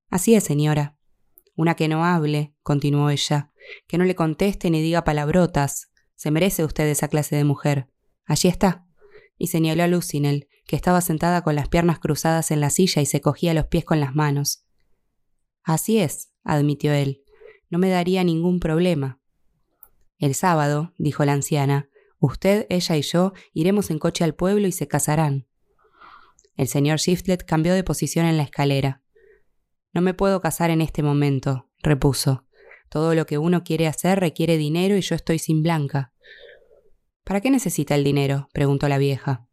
Así 0.10 0.36
es, 0.36 0.44
señora. 0.44 0.98
Una 1.56 1.76
que 1.76 1.88
no 1.88 2.06
hable, 2.06 2.54
continuó 2.62 3.10
ella, 3.10 3.52
que 3.88 3.98
no 3.98 4.04
le 4.04 4.16
conteste 4.16 4.70
ni 4.70 4.82
diga 4.82 5.04
palabrotas. 5.04 5.92
Se 6.16 6.32
merece 6.32 6.64
usted 6.64 6.88
esa 6.88 7.08
clase 7.08 7.36
de 7.36 7.44
mujer. 7.44 7.90
Allí 8.26 8.48
está. 8.48 8.86
Y 9.38 9.48
señaló 9.48 9.84
a 9.84 9.88
Lucinel, 9.88 10.48
que 10.66 10.76
estaba 10.76 11.02
sentada 11.02 11.44
con 11.44 11.56
las 11.56 11.68
piernas 11.68 12.00
cruzadas 12.00 12.52
en 12.52 12.62
la 12.62 12.70
silla 12.70 13.02
y 13.02 13.06
se 13.06 13.22
cogía 13.22 13.54
los 13.54 13.68
pies 13.68 13.86
con 13.86 14.00
las 14.00 14.16
manos. 14.16 14.66
Así 15.64 16.00
es, 16.00 16.32
admitió 16.44 16.94
él. 16.94 17.24
No 17.70 17.80
me 17.80 17.90
daría 17.90 18.24
ningún 18.24 18.60
problema. 18.60 19.20
El 20.18 20.36
sábado, 20.36 20.94
dijo 20.98 21.26
la 21.26 21.34
anciana, 21.34 21.90
usted, 22.20 22.66
ella 22.70 22.96
y 22.96 23.02
yo 23.02 23.34
iremos 23.54 23.90
en 23.90 24.00
coche 24.00 24.24
al 24.24 24.36
pueblo 24.36 24.68
y 24.68 24.72
se 24.72 24.88
casarán. 24.88 25.48
El 26.56 26.68
señor 26.68 27.00
Shiftlet 27.00 27.44
cambió 27.44 27.74
de 27.74 27.84
posición 27.84 28.26
en 28.26 28.38
la 28.38 28.44
escalera. 28.44 29.02
No 29.92 30.02
me 30.02 30.14
puedo 30.14 30.42
casar 30.42 30.70
en 30.70 30.82
este 30.82 31.04
momento, 31.04 31.70
repuso. 31.80 32.46
Todo 32.90 33.16
lo 33.16 33.26
que 33.26 33.38
uno 33.38 33.64
quiere 33.64 33.88
hacer 33.88 34.20
requiere 34.20 34.58
dinero 34.58 34.96
y 34.96 35.02
yo 35.02 35.16
estoy 35.16 35.40
sin 35.40 35.64
blanca. 35.64 36.14
¿Para 37.24 37.42
qué 37.42 37.50
necesita 37.50 37.96
el 37.96 38.04
dinero? 38.04 38.50
preguntó 38.54 38.88
la 38.88 38.98
vieja. 38.98 39.48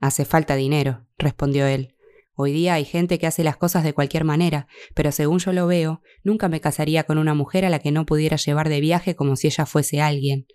Hace 0.00 0.24
falta 0.24 0.56
dinero, 0.56 1.06
respondió 1.18 1.66
él. 1.66 1.94
Hoy 2.34 2.52
día 2.52 2.74
hay 2.74 2.84
gente 2.84 3.18
que 3.18 3.26
hace 3.26 3.42
las 3.44 3.56
cosas 3.56 3.82
de 3.82 3.94
cualquier 3.94 4.24
manera, 4.24 4.68
pero 4.94 5.10
según 5.10 5.38
yo 5.38 5.54
lo 5.54 5.66
veo, 5.66 6.02
nunca 6.22 6.48
me 6.48 6.60
casaría 6.60 7.04
con 7.04 7.16
una 7.16 7.32
mujer 7.32 7.64
a 7.64 7.70
la 7.70 7.78
que 7.78 7.92
no 7.92 8.04
pudiera 8.04 8.36
llevar 8.36 8.68
de 8.68 8.80
viaje 8.80 9.16
como 9.16 9.36
si 9.36 9.46
ella 9.46 9.64
fuese 9.64 10.02
alguien. 10.02 10.46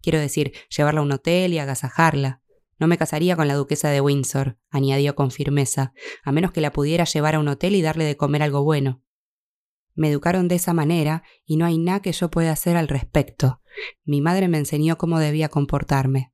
Quiero 0.00 0.18
decir, 0.18 0.52
llevarla 0.74 1.00
a 1.00 1.02
un 1.02 1.12
hotel 1.12 1.52
y 1.52 1.58
agasajarla. 1.58 2.40
No 2.78 2.86
me 2.86 2.96
casaría 2.96 3.36
con 3.36 3.48
la 3.48 3.54
duquesa 3.54 3.90
de 3.90 4.00
Windsor, 4.00 4.58
añadió 4.70 5.14
con 5.14 5.30
firmeza, 5.30 5.92
a 6.22 6.32
menos 6.32 6.52
que 6.52 6.62
la 6.62 6.72
pudiera 6.72 7.04
llevar 7.04 7.34
a 7.34 7.38
un 7.38 7.48
hotel 7.48 7.74
y 7.74 7.82
darle 7.82 8.04
de 8.04 8.16
comer 8.16 8.42
algo 8.42 8.64
bueno. 8.64 9.02
Me 9.94 10.10
educaron 10.10 10.48
de 10.48 10.54
esa 10.54 10.72
manera 10.74 11.22
y 11.44 11.56
no 11.56 11.66
hay 11.66 11.78
nada 11.78 12.00
que 12.00 12.12
yo 12.12 12.30
pueda 12.30 12.52
hacer 12.52 12.76
al 12.76 12.88
respecto. 12.88 13.60
Mi 14.04 14.20
madre 14.20 14.48
me 14.48 14.58
enseñó 14.58 14.96
cómo 14.96 15.18
debía 15.18 15.48
comportarme. 15.48 16.32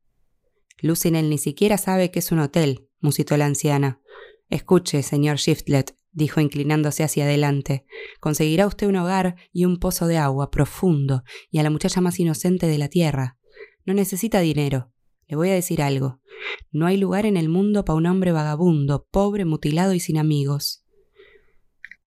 Lucinel 0.82 1.30
ni 1.30 1.38
siquiera 1.38 1.78
sabe 1.78 2.10
que 2.10 2.18
es 2.18 2.32
un 2.32 2.40
hotel, 2.40 2.88
musitó 3.00 3.36
la 3.36 3.46
anciana. 3.46 4.00
Escuche, 4.50 5.02
señor 5.02 5.36
Shiftlet, 5.36 5.96
dijo 6.10 6.40
inclinándose 6.40 7.04
hacia 7.04 7.24
adelante, 7.24 7.86
conseguirá 8.20 8.66
usted 8.66 8.88
un 8.88 8.96
hogar 8.96 9.36
y 9.52 9.64
un 9.64 9.78
pozo 9.78 10.08
de 10.08 10.18
agua 10.18 10.50
profundo 10.50 11.22
y 11.50 11.58
a 11.58 11.62
la 11.62 11.70
muchacha 11.70 12.00
más 12.00 12.18
inocente 12.18 12.66
de 12.66 12.78
la 12.78 12.88
tierra. 12.88 13.38
No 13.86 13.94
necesita 13.94 14.40
dinero. 14.40 14.92
Le 15.26 15.36
voy 15.36 15.50
a 15.50 15.54
decir 15.54 15.80
algo. 15.80 16.20
No 16.72 16.86
hay 16.86 16.96
lugar 16.96 17.26
en 17.26 17.36
el 17.36 17.48
mundo 17.48 17.84
para 17.84 17.96
un 17.96 18.06
hombre 18.06 18.32
vagabundo, 18.32 19.06
pobre, 19.10 19.44
mutilado 19.44 19.94
y 19.94 20.00
sin 20.00 20.18
amigos. 20.18 20.84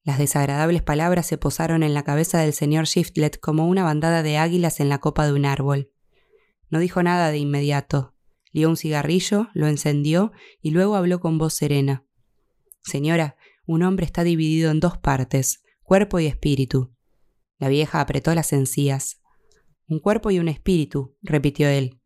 Las 0.03 0.19
desagradables 0.19 0.83
palabras 0.83 1.25
se 1.25 1.37
posaron 1.37 1.81
en 1.81 1.93
la 1.93 2.03
cabeza 2.03 2.39
del 2.39 2.53
señor 2.53 2.85
Shiftlet 2.85 3.39
como 3.39 3.67
una 3.67 3.83
bandada 3.83 4.21
de 4.21 4.37
águilas 4.37 4.79
en 4.79 4.89
la 4.89 4.99
copa 4.99 5.25
de 5.25 5.33
un 5.33 5.45
árbol. 5.45 5.91
No 6.69 6.79
dijo 6.79 7.01
nada 7.01 7.31
de 7.31 7.39
inmediato. 7.39 8.14
Lió 8.55 8.69
un 8.69 8.77
cigarrillo, 8.77 9.49
lo 9.53 9.67
encendió 9.67 10.31
y 10.61 10.71
luego 10.71 10.95
habló 10.95 11.19
con 11.19 11.37
voz 11.37 11.55
serena. 11.55 12.05
Señora, 12.85 13.35
un 13.67 13.83
hombre 13.83 14.05
está 14.05 14.23
dividido 14.23 14.71
en 14.71 14.79
dos 14.79 14.97
partes, 14.97 15.61
cuerpo 15.83 16.21
y 16.21 16.27
espíritu. 16.27 16.95
La 17.59 17.67
vieja 17.67 17.99
apretó 17.99 18.33
las 18.33 18.53
encías. 18.53 19.21
Un 19.89 19.99
cuerpo 19.99 20.31
y 20.31 20.39
un 20.39 20.47
espíritu, 20.47 21.17
repitió 21.21 21.67
él. 21.67 21.99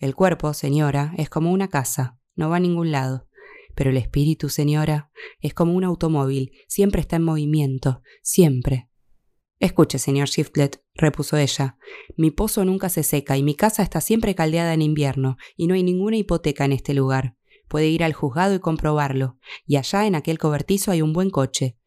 El 0.00 0.16
cuerpo, 0.16 0.52
señora, 0.54 1.14
es 1.18 1.30
como 1.30 1.52
una 1.52 1.68
casa, 1.68 2.18
no 2.34 2.50
va 2.50 2.56
a 2.56 2.58
ningún 2.58 2.90
lado. 2.90 3.28
Pero 3.76 3.90
el 3.90 3.96
espíritu, 3.96 4.48
señora, 4.48 5.12
es 5.38 5.54
como 5.54 5.72
un 5.72 5.84
automóvil, 5.84 6.50
siempre 6.66 7.00
está 7.00 7.14
en 7.14 7.22
movimiento, 7.22 8.02
siempre. 8.24 8.90
Escuche, 9.62 10.00
señor 10.00 10.26
Shiftlet, 10.26 10.82
repuso 10.92 11.36
ella, 11.36 11.78
mi 12.16 12.32
pozo 12.32 12.64
nunca 12.64 12.88
se 12.88 13.04
seca 13.04 13.36
y 13.36 13.44
mi 13.44 13.54
casa 13.54 13.84
está 13.84 14.00
siempre 14.00 14.34
caldeada 14.34 14.74
en 14.74 14.82
invierno, 14.82 15.36
y 15.56 15.68
no 15.68 15.74
hay 15.74 15.84
ninguna 15.84 16.16
hipoteca 16.16 16.64
en 16.64 16.72
este 16.72 16.94
lugar. 16.94 17.36
Puede 17.68 17.86
ir 17.86 18.02
al 18.02 18.12
juzgado 18.12 18.56
y 18.56 18.58
comprobarlo. 18.58 19.38
Y 19.64 19.76
allá 19.76 20.04
en 20.04 20.16
aquel 20.16 20.38
cobertizo 20.38 20.90
hay 20.90 21.00
un 21.00 21.12
buen 21.12 21.30
coche. 21.30 21.78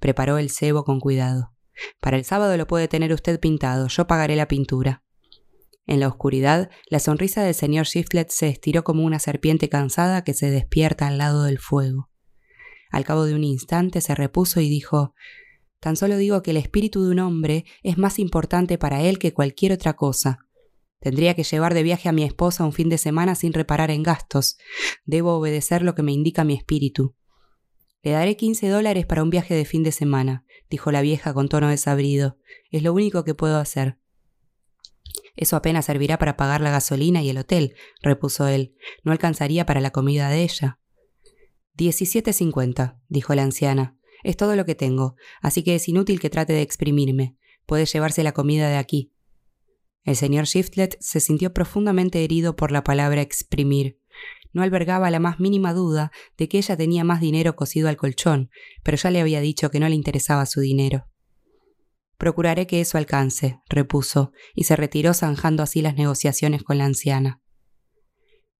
Preparó 0.00 0.38
el 0.38 0.50
cebo 0.50 0.82
con 0.82 0.98
cuidado. 0.98 1.54
Para 2.00 2.16
el 2.16 2.24
sábado 2.24 2.56
lo 2.56 2.66
puede 2.66 2.88
tener 2.88 3.12
usted 3.12 3.38
pintado, 3.38 3.86
yo 3.86 4.08
pagaré 4.08 4.34
la 4.34 4.48
pintura. 4.48 5.04
En 5.86 6.00
la 6.00 6.08
oscuridad, 6.08 6.68
la 6.88 6.98
sonrisa 6.98 7.44
del 7.44 7.54
señor 7.54 7.86
Shiflet 7.86 8.30
se 8.30 8.48
estiró 8.48 8.82
como 8.82 9.04
una 9.04 9.20
serpiente 9.20 9.68
cansada 9.68 10.24
que 10.24 10.34
se 10.34 10.50
despierta 10.50 11.06
al 11.06 11.18
lado 11.18 11.44
del 11.44 11.60
fuego. 11.60 12.10
Al 12.90 13.04
cabo 13.04 13.24
de 13.24 13.36
un 13.36 13.44
instante 13.44 14.00
se 14.00 14.16
repuso 14.16 14.60
y 14.60 14.68
dijo 14.68 15.14
Tan 15.80 15.96
solo 15.96 16.18
digo 16.18 16.42
que 16.42 16.50
el 16.50 16.58
espíritu 16.58 17.02
de 17.02 17.10
un 17.10 17.18
hombre 17.20 17.64
es 17.82 17.96
más 17.96 18.18
importante 18.18 18.76
para 18.76 19.02
él 19.02 19.18
que 19.18 19.32
cualquier 19.32 19.72
otra 19.72 19.94
cosa. 19.94 20.38
Tendría 21.00 21.34
que 21.34 21.42
llevar 21.42 21.72
de 21.72 21.82
viaje 21.82 22.10
a 22.10 22.12
mi 22.12 22.22
esposa 22.22 22.64
un 22.64 22.74
fin 22.74 22.90
de 22.90 22.98
semana 22.98 23.34
sin 23.34 23.54
reparar 23.54 23.90
en 23.90 24.02
gastos. 24.02 24.58
Debo 25.06 25.34
obedecer 25.34 25.82
lo 25.82 25.94
que 25.94 26.02
me 26.02 26.12
indica 26.12 26.44
mi 26.44 26.54
espíritu. 26.54 27.16
Le 28.02 28.10
daré 28.12 28.36
quince 28.36 28.68
dólares 28.68 29.06
para 29.06 29.22
un 29.22 29.30
viaje 29.30 29.54
de 29.54 29.64
fin 29.64 29.82
de 29.82 29.92
semana, 29.92 30.44
dijo 30.68 30.92
la 30.92 31.00
vieja 31.00 31.32
con 31.32 31.48
tono 31.48 31.68
desabrido. 31.68 32.38
Es 32.70 32.82
lo 32.82 32.92
único 32.92 33.24
que 33.24 33.34
puedo 33.34 33.58
hacer. 33.58 33.98
Eso 35.36 35.56
apenas 35.56 35.86
servirá 35.86 36.18
para 36.18 36.36
pagar 36.36 36.60
la 36.60 36.70
gasolina 36.70 37.22
y 37.22 37.30
el 37.30 37.38
hotel, 37.38 37.74
repuso 38.02 38.46
él. 38.46 38.74
No 39.02 39.12
alcanzaría 39.12 39.64
para 39.64 39.80
la 39.80 39.90
comida 39.90 40.28
de 40.28 40.42
ella. 40.42 40.78
Diecisiete 41.72 42.34
cincuenta, 42.34 43.00
dijo 43.08 43.34
la 43.34 43.42
anciana. 43.42 43.96
Es 44.22 44.36
todo 44.36 44.56
lo 44.56 44.64
que 44.64 44.74
tengo, 44.74 45.16
así 45.40 45.62
que 45.62 45.74
es 45.74 45.88
inútil 45.88 46.20
que 46.20 46.30
trate 46.30 46.52
de 46.52 46.62
exprimirme. 46.62 47.36
Puede 47.66 47.86
llevarse 47.86 48.22
la 48.22 48.32
comida 48.32 48.68
de 48.68 48.76
aquí. 48.76 49.12
El 50.04 50.16
señor 50.16 50.46
Shiftlet 50.46 50.96
se 51.00 51.20
sintió 51.20 51.52
profundamente 51.52 52.24
herido 52.24 52.56
por 52.56 52.72
la 52.72 52.82
palabra 52.82 53.20
exprimir. 53.20 53.98
No 54.52 54.62
albergaba 54.62 55.10
la 55.10 55.20
más 55.20 55.38
mínima 55.38 55.72
duda 55.72 56.10
de 56.36 56.48
que 56.48 56.58
ella 56.58 56.76
tenía 56.76 57.04
más 57.04 57.20
dinero 57.20 57.54
cosido 57.54 57.88
al 57.88 57.96
colchón, 57.96 58.50
pero 58.82 58.96
ya 58.96 59.10
le 59.10 59.20
había 59.20 59.40
dicho 59.40 59.70
que 59.70 59.78
no 59.78 59.88
le 59.88 59.94
interesaba 59.94 60.46
su 60.46 60.60
dinero. 60.60 61.06
Procuraré 62.16 62.66
que 62.66 62.80
eso 62.80 62.98
alcance, 62.98 63.60
repuso, 63.68 64.32
y 64.54 64.64
se 64.64 64.76
retiró 64.76 65.14
zanjando 65.14 65.62
así 65.62 65.80
las 65.80 65.94
negociaciones 65.96 66.62
con 66.62 66.78
la 66.78 66.84
anciana. 66.84 67.39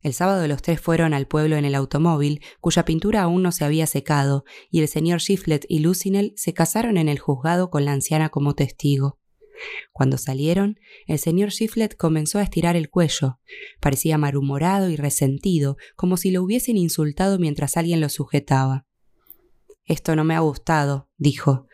El 0.02 0.14
sábado 0.14 0.46
los 0.48 0.62
tres 0.62 0.80
fueron 0.80 1.12
al 1.12 1.26
pueblo 1.26 1.56
en 1.56 1.64
el 1.64 1.74
automóvil, 1.74 2.40
cuya 2.60 2.84
pintura 2.84 3.22
aún 3.22 3.42
no 3.42 3.52
se 3.52 3.64
había 3.64 3.86
secado, 3.86 4.44
y 4.70 4.80
el 4.80 4.88
señor 4.88 5.20
Shiflet 5.20 5.66
y 5.68 5.80
Lucinel 5.80 6.32
se 6.36 6.54
casaron 6.54 6.96
en 6.96 7.08
el 7.08 7.18
juzgado 7.18 7.70
con 7.70 7.84
la 7.84 7.92
anciana 7.92 8.30
como 8.30 8.54
testigo. 8.54 9.18
Cuando 9.92 10.16
salieron, 10.16 10.78
el 11.06 11.18
señor 11.18 11.50
Shiflet 11.50 11.96
comenzó 11.96 12.38
a 12.38 12.42
estirar 12.42 12.76
el 12.76 12.88
cuello. 12.88 13.40
Parecía 13.80 14.16
malhumorado 14.16 14.88
y 14.88 14.96
resentido, 14.96 15.76
como 15.96 16.16
si 16.16 16.30
lo 16.30 16.42
hubiesen 16.42 16.78
insultado 16.78 17.38
mientras 17.38 17.76
alguien 17.76 18.00
lo 18.00 18.08
sujetaba. 18.08 18.86
Esto 19.84 20.14
no 20.14 20.24
me 20.24 20.34
ha 20.34 20.40
gustado, 20.40 21.08
dijo. 21.16 21.66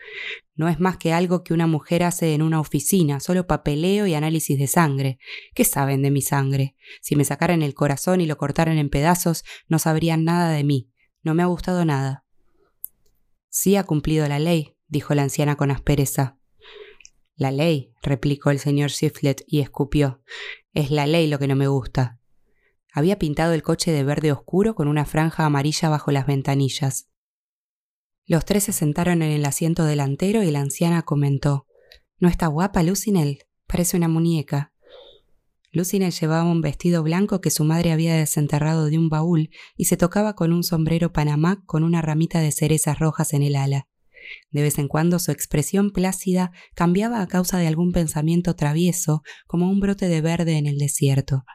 No 0.55 0.69
es 0.69 0.79
más 0.79 0.97
que 0.97 1.13
algo 1.13 1.43
que 1.43 1.53
una 1.53 1.67
mujer 1.67 2.03
hace 2.03 2.33
en 2.33 2.41
una 2.41 2.59
oficina, 2.59 3.19
solo 3.19 3.45
papeleo 3.45 4.07
y 4.07 4.15
análisis 4.15 4.57
de 4.57 4.67
sangre. 4.67 5.19
¿Qué 5.53 5.63
saben 5.65 6.01
de 6.01 6.09
mi 6.09 6.21
sangre? 6.21 6.75
Si 7.01 7.15
me 7.15 7.25
sacaran 7.25 7.61
el 7.61 7.75
corazón 7.75 8.21
y 8.21 8.25
lo 8.25 8.37
cortaran 8.37 8.77
en 8.77 8.89
pedazos, 8.89 9.43
no 9.67 9.77
sabrían 9.77 10.23
nada 10.23 10.51
de 10.51 10.63
mí. 10.63 10.89
No 11.21 11.35
me 11.35 11.43
ha 11.43 11.47
gustado 11.47 11.85
nada. 11.85 12.25
Sí 13.49 13.75
ha 13.75 13.83
cumplido 13.83 14.27
la 14.27 14.39
ley, 14.39 14.75
dijo 14.87 15.13
la 15.13 15.23
anciana 15.23 15.55
con 15.55 15.69
aspereza. 15.69 16.37
La 17.35 17.51
ley, 17.51 17.93
replicó 18.01 18.49
el 18.49 18.57
señor 18.57 18.89
Shiflet 18.89 19.43
y 19.45 19.59
escupió. 19.59 20.23
Es 20.73 20.89
la 20.89 21.05
ley 21.05 21.27
lo 21.27 21.37
que 21.37 21.47
no 21.47 21.55
me 21.55 21.67
gusta. 21.67 22.19
Había 22.91 23.19
pintado 23.19 23.53
el 23.53 23.61
coche 23.61 23.91
de 23.91 24.03
verde 24.03 24.31
oscuro 24.31 24.73
con 24.73 24.87
una 24.87 25.05
franja 25.05 25.45
amarilla 25.45 25.89
bajo 25.89 26.11
las 26.11 26.25
ventanillas. 26.25 27.09
Los 28.29 28.43
tres 28.43 28.65
se 28.65 28.73
sentaron 28.73 29.21
en 29.21 29.31
el 29.31 29.45
asiento 29.45 29.85
delantero 29.85 30.43
y 30.43 30.51
la 30.51 30.59
anciana 30.59 31.01
comentó 31.03 31.65
¿No 32.19 32.27
está 32.27 32.47
guapa, 32.47 32.83
Lucinel? 32.83 33.45
Parece 33.67 33.95
una 33.95 34.09
muñeca. 34.09 34.73
Lucinel 35.71 36.11
llevaba 36.11 36.43
un 36.43 36.61
vestido 36.61 37.03
blanco 37.03 37.39
que 37.39 37.51
su 37.51 37.63
madre 37.63 37.93
había 37.93 38.15
desenterrado 38.15 38.87
de 38.87 38.97
un 38.97 39.07
baúl 39.07 39.49
y 39.77 39.85
se 39.85 39.95
tocaba 39.95 40.35
con 40.35 40.51
un 40.51 40.63
sombrero 40.63 41.13
panamá 41.13 41.63
con 41.65 41.83
una 41.83 42.01
ramita 42.01 42.41
de 42.41 42.51
cerezas 42.51 42.99
rojas 42.99 43.33
en 43.33 43.43
el 43.43 43.55
ala. 43.55 43.87
De 44.51 44.61
vez 44.61 44.77
en 44.77 44.89
cuando 44.89 45.19
su 45.19 45.31
expresión 45.31 45.91
plácida 45.91 46.51
cambiaba 46.75 47.21
a 47.21 47.27
causa 47.27 47.59
de 47.59 47.67
algún 47.67 47.93
pensamiento 47.93 48.55
travieso, 48.55 49.23
como 49.45 49.69
un 49.69 49.79
brote 49.79 50.09
de 50.09 50.19
verde 50.19 50.57
en 50.57 50.65
el 50.65 50.77
desierto. 50.77 51.45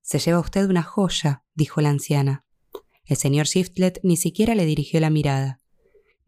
Se 0.00 0.18
lleva 0.18 0.40
usted 0.40 0.70
una 0.70 0.82
joya, 0.82 1.44
dijo 1.54 1.82
la 1.82 1.90
anciana. 1.90 2.46
El 3.04 3.18
señor 3.18 3.44
Shiftlet 3.46 4.00
ni 4.02 4.16
siquiera 4.16 4.54
le 4.54 4.64
dirigió 4.64 5.00
la 5.00 5.10
mirada. 5.10 5.61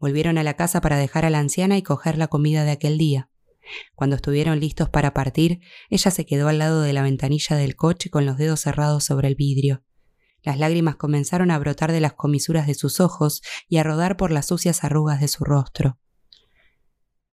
Volvieron 0.05 0.37
a 0.37 0.43
la 0.43 0.53
casa 0.53 0.81
para 0.81 0.97
dejar 0.97 1.25
a 1.25 1.31
la 1.31 1.39
anciana 1.39 1.79
y 1.79 1.81
coger 1.81 2.19
la 2.19 2.27
comida 2.27 2.63
de 2.63 2.69
aquel 2.69 2.99
día. 2.99 3.31
Cuando 3.95 4.17
estuvieron 4.17 4.59
listos 4.59 4.87
para 4.87 5.15
partir, 5.15 5.61
ella 5.89 6.11
se 6.11 6.27
quedó 6.27 6.47
al 6.47 6.59
lado 6.59 6.83
de 6.83 6.93
la 6.93 7.01
ventanilla 7.01 7.55
del 7.55 7.75
coche 7.75 8.11
con 8.11 8.23
los 8.23 8.37
dedos 8.37 8.59
cerrados 8.59 9.03
sobre 9.03 9.29
el 9.29 9.33
vidrio. 9.33 9.83
Las 10.43 10.59
lágrimas 10.59 10.95
comenzaron 10.95 11.49
a 11.49 11.57
brotar 11.57 11.91
de 11.91 12.01
las 12.01 12.13
comisuras 12.13 12.67
de 12.67 12.75
sus 12.75 12.99
ojos 12.99 13.41
y 13.67 13.77
a 13.77 13.83
rodar 13.83 14.15
por 14.15 14.29
las 14.29 14.45
sucias 14.45 14.83
arrugas 14.83 15.21
de 15.21 15.27
su 15.27 15.43
rostro. 15.43 15.97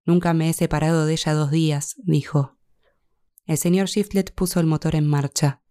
Nunca 0.03 0.33
me 0.33 0.49
he 0.49 0.53
separado 0.53 1.05
de 1.05 1.13
ella 1.13 1.33
dos 1.33 1.51
días, 1.51 1.95
dijo. 2.03 2.57
El 3.45 3.57
señor 3.57 3.87
Shiflet 3.87 4.33
puso 4.35 4.59
el 4.59 4.65
motor 4.65 4.95
en 4.95 5.07
marcha. 5.07 5.61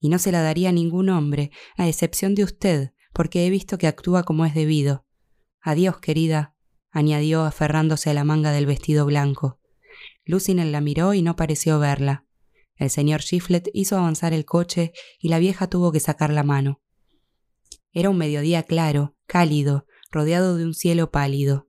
Y 0.00 0.10
no 0.10 0.18
se 0.18 0.32
la 0.32 0.42
daría 0.42 0.68
a 0.68 0.72
ningún 0.72 1.08
hombre, 1.08 1.50
a 1.78 1.88
excepción 1.88 2.34
de 2.34 2.44
usted, 2.44 2.92
porque 3.14 3.46
he 3.46 3.48
visto 3.48 3.78
que 3.78 3.86
actúa 3.86 4.24
como 4.24 4.44
es 4.44 4.54
debido. 4.54 5.05
Adiós, 5.66 5.98
querida, 5.98 6.54
añadió 6.92 7.42
aferrándose 7.42 8.08
a 8.08 8.14
la 8.14 8.22
manga 8.22 8.52
del 8.52 8.66
vestido 8.66 9.04
blanco. 9.04 9.58
Lucinen 10.24 10.70
la 10.70 10.80
miró 10.80 11.12
y 11.12 11.22
no 11.22 11.34
pareció 11.34 11.80
verla. 11.80 12.24
El 12.76 12.88
señor 12.88 13.22
Shiflet 13.22 13.68
hizo 13.74 13.98
avanzar 13.98 14.32
el 14.32 14.44
coche 14.44 14.92
y 15.18 15.28
la 15.28 15.40
vieja 15.40 15.66
tuvo 15.66 15.90
que 15.90 15.98
sacar 15.98 16.30
la 16.30 16.44
mano. 16.44 16.82
Era 17.90 18.10
un 18.10 18.16
mediodía 18.16 18.62
claro, 18.62 19.16
cálido, 19.26 19.86
rodeado 20.12 20.56
de 20.56 20.66
un 20.66 20.72
cielo 20.72 21.10
pálido. 21.10 21.68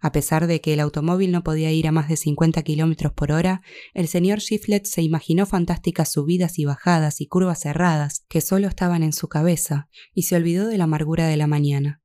A 0.00 0.12
pesar 0.12 0.46
de 0.46 0.62
que 0.62 0.72
el 0.72 0.80
automóvil 0.80 1.30
no 1.30 1.44
podía 1.44 1.70
ir 1.70 1.88
a 1.88 1.92
más 1.92 2.08
de 2.08 2.16
50 2.16 2.62
kilómetros 2.62 3.12
por 3.12 3.32
hora, 3.32 3.60
el 3.92 4.08
señor 4.08 4.38
Shiflet 4.38 4.86
se 4.86 5.02
imaginó 5.02 5.44
fantásticas 5.44 6.10
subidas 6.10 6.58
y 6.58 6.64
bajadas 6.64 7.20
y 7.20 7.26
curvas 7.26 7.60
cerradas 7.60 8.24
que 8.30 8.40
solo 8.40 8.66
estaban 8.66 9.02
en 9.02 9.12
su 9.12 9.28
cabeza 9.28 9.90
y 10.14 10.22
se 10.22 10.36
olvidó 10.36 10.68
de 10.68 10.78
la 10.78 10.84
amargura 10.84 11.26
de 11.26 11.36
la 11.36 11.46
mañana. 11.46 12.00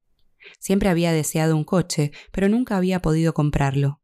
Siempre 0.60 0.90
había 0.90 1.12
deseado 1.12 1.56
un 1.56 1.64
coche, 1.64 2.12
pero 2.32 2.50
nunca 2.50 2.78
había 2.78 3.02
podido 3.02 3.34
comprarlo. 3.34 4.02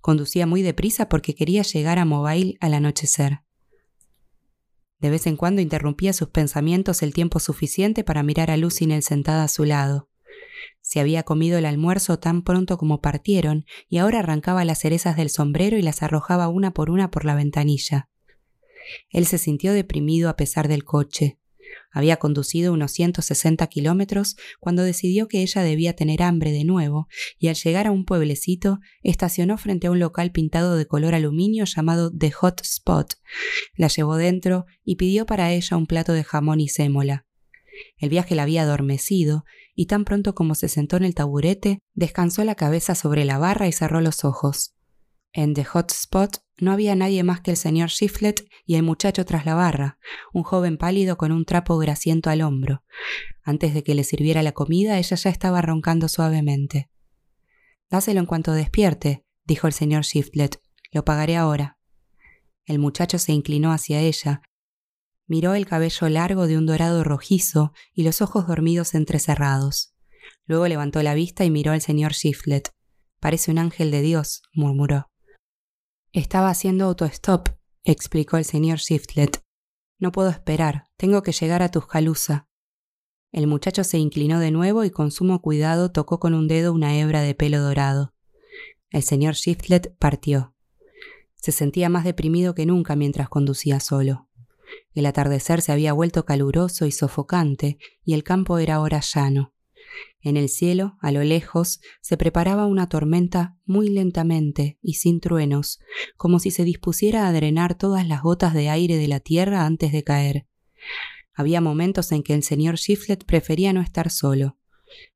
Conducía 0.00 0.46
muy 0.46 0.62
deprisa 0.62 1.08
porque 1.08 1.34
quería 1.34 1.62
llegar 1.62 1.98
a 1.98 2.04
Mobile 2.04 2.56
al 2.60 2.74
anochecer. 2.74 3.40
De 4.98 5.10
vez 5.10 5.26
en 5.26 5.36
cuando 5.36 5.60
interrumpía 5.60 6.12
sus 6.12 6.28
pensamientos 6.28 7.02
el 7.02 7.12
tiempo 7.12 7.38
suficiente 7.38 8.02
para 8.02 8.22
mirar 8.22 8.50
a 8.50 8.56
Lucynel 8.56 9.02
sentada 9.02 9.44
a 9.44 9.48
su 9.48 9.64
lado. 9.64 10.08
Se 10.80 11.00
había 11.00 11.22
comido 11.22 11.58
el 11.58 11.66
almuerzo 11.66 12.18
tan 12.18 12.42
pronto 12.42 12.78
como 12.78 13.00
partieron 13.00 13.66
y 13.88 13.98
ahora 13.98 14.20
arrancaba 14.20 14.64
las 14.64 14.78
cerezas 14.80 15.16
del 15.16 15.28
sombrero 15.28 15.76
y 15.76 15.82
las 15.82 16.02
arrojaba 16.02 16.48
una 16.48 16.72
por 16.72 16.90
una 16.90 17.10
por 17.10 17.24
la 17.24 17.34
ventanilla. 17.34 18.08
Él 19.10 19.26
se 19.26 19.38
sintió 19.38 19.72
deprimido 19.72 20.30
a 20.30 20.36
pesar 20.36 20.68
del 20.68 20.84
coche. 20.84 21.38
Había 21.90 22.16
conducido 22.16 22.72
unos 22.72 22.92
160 22.92 23.66
kilómetros 23.68 24.36
cuando 24.60 24.82
decidió 24.82 25.28
que 25.28 25.42
ella 25.42 25.62
debía 25.62 25.94
tener 25.94 26.22
hambre 26.22 26.52
de 26.52 26.64
nuevo 26.64 27.08
y 27.38 27.48
al 27.48 27.54
llegar 27.54 27.86
a 27.86 27.92
un 27.92 28.04
pueblecito 28.04 28.80
estacionó 29.02 29.56
frente 29.58 29.86
a 29.86 29.90
un 29.90 29.98
local 29.98 30.32
pintado 30.32 30.76
de 30.76 30.86
color 30.86 31.14
aluminio 31.14 31.64
llamado 31.64 32.10
The 32.16 32.30
Hot 32.32 32.60
Spot. 32.62 33.14
La 33.76 33.88
llevó 33.88 34.16
dentro 34.16 34.66
y 34.84 34.96
pidió 34.96 35.26
para 35.26 35.52
ella 35.52 35.76
un 35.76 35.86
plato 35.86 36.12
de 36.12 36.24
jamón 36.24 36.60
y 36.60 36.68
sémola. 36.68 37.26
El 37.98 38.08
viaje 38.08 38.34
la 38.34 38.42
había 38.42 38.62
adormecido 38.62 39.44
y 39.74 39.86
tan 39.86 40.04
pronto 40.04 40.34
como 40.34 40.54
se 40.54 40.68
sentó 40.68 40.96
en 40.96 41.04
el 41.04 41.14
taburete, 41.14 41.80
descansó 41.94 42.44
la 42.44 42.54
cabeza 42.54 42.94
sobre 42.94 43.24
la 43.24 43.38
barra 43.38 43.68
y 43.68 43.72
cerró 43.72 44.00
los 44.00 44.24
ojos. 44.24 44.74
En 45.32 45.52
The 45.54 45.64
Hot 45.64 45.92
Spot 45.92 46.38
no 46.58 46.72
había 46.72 46.94
nadie 46.94 47.22
más 47.22 47.40
que 47.40 47.50
el 47.50 47.56
señor 47.56 47.90
Shiflet 47.90 48.48
y 48.64 48.76
el 48.76 48.82
muchacho 48.82 49.24
tras 49.24 49.44
la 49.44 49.54
barra, 49.54 49.98
un 50.32 50.42
joven 50.42 50.78
pálido 50.78 51.16
con 51.16 51.32
un 51.32 51.44
trapo 51.44 51.76
grasiento 51.78 52.30
al 52.30 52.42
hombro. 52.42 52.82
Antes 53.42 53.74
de 53.74 53.82
que 53.82 53.94
le 53.94 54.04
sirviera 54.04 54.42
la 54.42 54.52
comida, 54.52 54.98
ella 54.98 55.16
ya 55.16 55.30
estaba 55.30 55.60
roncando 55.62 56.08
suavemente. 56.08 56.90
Dáselo 57.90 58.20
en 58.20 58.26
cuanto 58.26 58.52
despierte, 58.52 59.24
dijo 59.44 59.66
el 59.66 59.72
señor 59.72 60.02
Shiflet. 60.02 60.60
Lo 60.92 61.04
pagaré 61.04 61.36
ahora. 61.36 61.78
El 62.64 62.78
muchacho 62.78 63.18
se 63.18 63.32
inclinó 63.32 63.70
hacia 63.72 64.00
ella, 64.00 64.42
miró 65.26 65.54
el 65.54 65.66
cabello 65.66 66.08
largo 66.08 66.46
de 66.46 66.56
un 66.56 66.66
dorado 66.66 67.04
rojizo 67.04 67.72
y 67.92 68.02
los 68.02 68.22
ojos 68.22 68.46
dormidos 68.46 68.94
entrecerrados. 68.94 69.94
Luego 70.46 70.68
levantó 70.68 71.02
la 71.02 71.14
vista 71.14 71.44
y 71.44 71.50
miró 71.50 71.72
al 71.72 71.80
señor 71.80 72.12
Shiflet. 72.12 72.72
Parece 73.20 73.50
un 73.50 73.58
ángel 73.58 73.90
de 73.90 74.02
Dios, 74.02 74.42
murmuró. 74.52 75.10
Estaba 76.12 76.50
haciendo 76.50 76.86
autostop, 76.86 77.48
explicó 77.84 78.36
el 78.36 78.44
señor 78.44 78.78
Shiftlet. 78.78 79.42
No 79.98 80.12
puedo 80.12 80.30
esperar, 80.30 80.84
tengo 80.96 81.22
que 81.22 81.32
llegar 81.32 81.62
a 81.62 81.70
Tuscaloosa. 81.70 82.48
El 83.32 83.46
muchacho 83.46 83.84
se 83.84 83.98
inclinó 83.98 84.40
de 84.40 84.50
nuevo 84.50 84.84
y 84.84 84.90
con 84.90 85.10
sumo 85.10 85.42
cuidado 85.42 85.92
tocó 85.92 86.18
con 86.18 86.34
un 86.34 86.48
dedo 86.48 86.72
una 86.72 86.96
hebra 86.96 87.20
de 87.20 87.34
pelo 87.34 87.60
dorado. 87.60 88.14
El 88.90 89.02
señor 89.02 89.34
Shiftlet 89.34 89.96
partió. 89.98 90.54
Se 91.34 91.52
sentía 91.52 91.88
más 91.88 92.04
deprimido 92.04 92.54
que 92.54 92.66
nunca 92.66 92.96
mientras 92.96 93.28
conducía 93.28 93.80
solo. 93.80 94.28
El 94.94 95.06
atardecer 95.06 95.60
se 95.60 95.72
había 95.72 95.92
vuelto 95.92 96.24
caluroso 96.24 96.86
y 96.86 96.92
sofocante, 96.92 97.78
y 98.04 98.14
el 98.14 98.24
campo 98.24 98.58
era 98.58 98.76
ahora 98.76 99.00
llano. 99.00 99.52
En 100.20 100.36
el 100.36 100.48
cielo, 100.48 100.96
a 101.00 101.12
lo 101.12 101.22
lejos, 101.22 101.80
se 102.00 102.16
preparaba 102.16 102.66
una 102.66 102.88
tormenta 102.88 103.56
muy 103.64 103.88
lentamente 103.88 104.78
y 104.82 104.94
sin 104.94 105.20
truenos, 105.20 105.78
como 106.16 106.38
si 106.38 106.50
se 106.50 106.64
dispusiera 106.64 107.28
a 107.28 107.32
drenar 107.32 107.76
todas 107.76 108.06
las 108.06 108.22
gotas 108.22 108.54
de 108.54 108.68
aire 108.68 108.96
de 108.96 109.08
la 109.08 109.20
tierra 109.20 109.66
antes 109.66 109.92
de 109.92 110.04
caer. 110.04 110.46
Había 111.34 111.60
momentos 111.60 112.12
en 112.12 112.22
que 112.22 112.34
el 112.34 112.42
señor 112.42 112.76
Shiflet 112.76 113.24
prefería 113.24 113.72
no 113.72 113.80
estar 113.80 114.10
solo. 114.10 114.58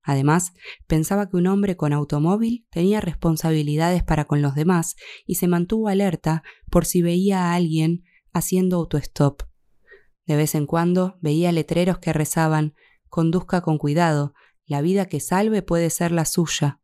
Además, 0.03 0.53
pensaba 0.87 1.29
que 1.29 1.37
un 1.37 1.47
hombre 1.47 1.77
con 1.77 1.93
automóvil 1.93 2.67
tenía 2.71 3.01
responsabilidades 3.01 4.03
para 4.03 4.27
con 4.27 4.43
los 4.43 4.55
demás 4.55 4.97
y 5.27 5.37
se 5.37 5.49
mantuvo 5.49 5.89
alerta 5.89 6.43
por 6.71 6.85
si 6.85 7.03
veía 7.03 7.47
a 7.47 7.55
alguien 7.55 8.05
haciendo 8.33 8.77
autostop. 8.77 9.43
De 10.27 10.37
vez 10.37 10.55
en 10.55 10.67
cuando 10.67 11.19
veía 11.21 11.53
letreros 11.53 11.99
que 11.99 12.13
rezaban 12.13 12.75
Conduzca 13.11 13.61
con 13.61 13.77
cuidado, 13.77 14.35
la 14.71 14.83
vida 14.83 15.07
que 15.07 15.19
salve 15.19 15.63
puede 15.63 15.91
ser 15.91 16.13
la 16.13 16.25
suya. 16.25 16.79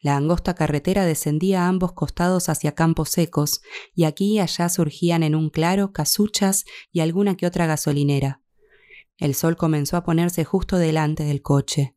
La 0.00 0.16
angosta 0.16 0.54
carretera 0.54 1.04
descendía 1.04 1.64
a 1.64 1.68
ambos 1.68 1.94
costados 1.94 2.48
hacia 2.48 2.76
campos 2.76 3.08
secos, 3.08 3.60
y 3.92 4.04
aquí 4.04 4.34
y 4.34 4.38
allá 4.38 4.68
surgían 4.68 5.24
en 5.24 5.34
un 5.34 5.50
claro 5.50 5.92
casuchas 5.92 6.64
y 6.92 7.00
alguna 7.00 7.36
que 7.36 7.46
otra 7.46 7.66
gasolinera. 7.66 8.40
El 9.18 9.34
sol 9.34 9.56
comenzó 9.56 9.96
a 9.96 10.04
ponerse 10.04 10.44
justo 10.44 10.78
delante 10.78 11.24
del 11.24 11.42
coche. 11.42 11.96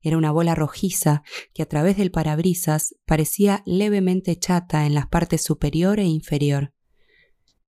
Era 0.00 0.16
una 0.16 0.32
bola 0.32 0.54
rojiza 0.54 1.22
que 1.52 1.62
a 1.62 1.66
través 1.66 1.98
del 1.98 2.10
parabrisas 2.10 2.94
parecía 3.04 3.62
levemente 3.66 4.38
chata 4.38 4.86
en 4.86 4.94
las 4.94 5.08
partes 5.08 5.42
superior 5.42 6.00
e 6.00 6.04
inferior. 6.04 6.72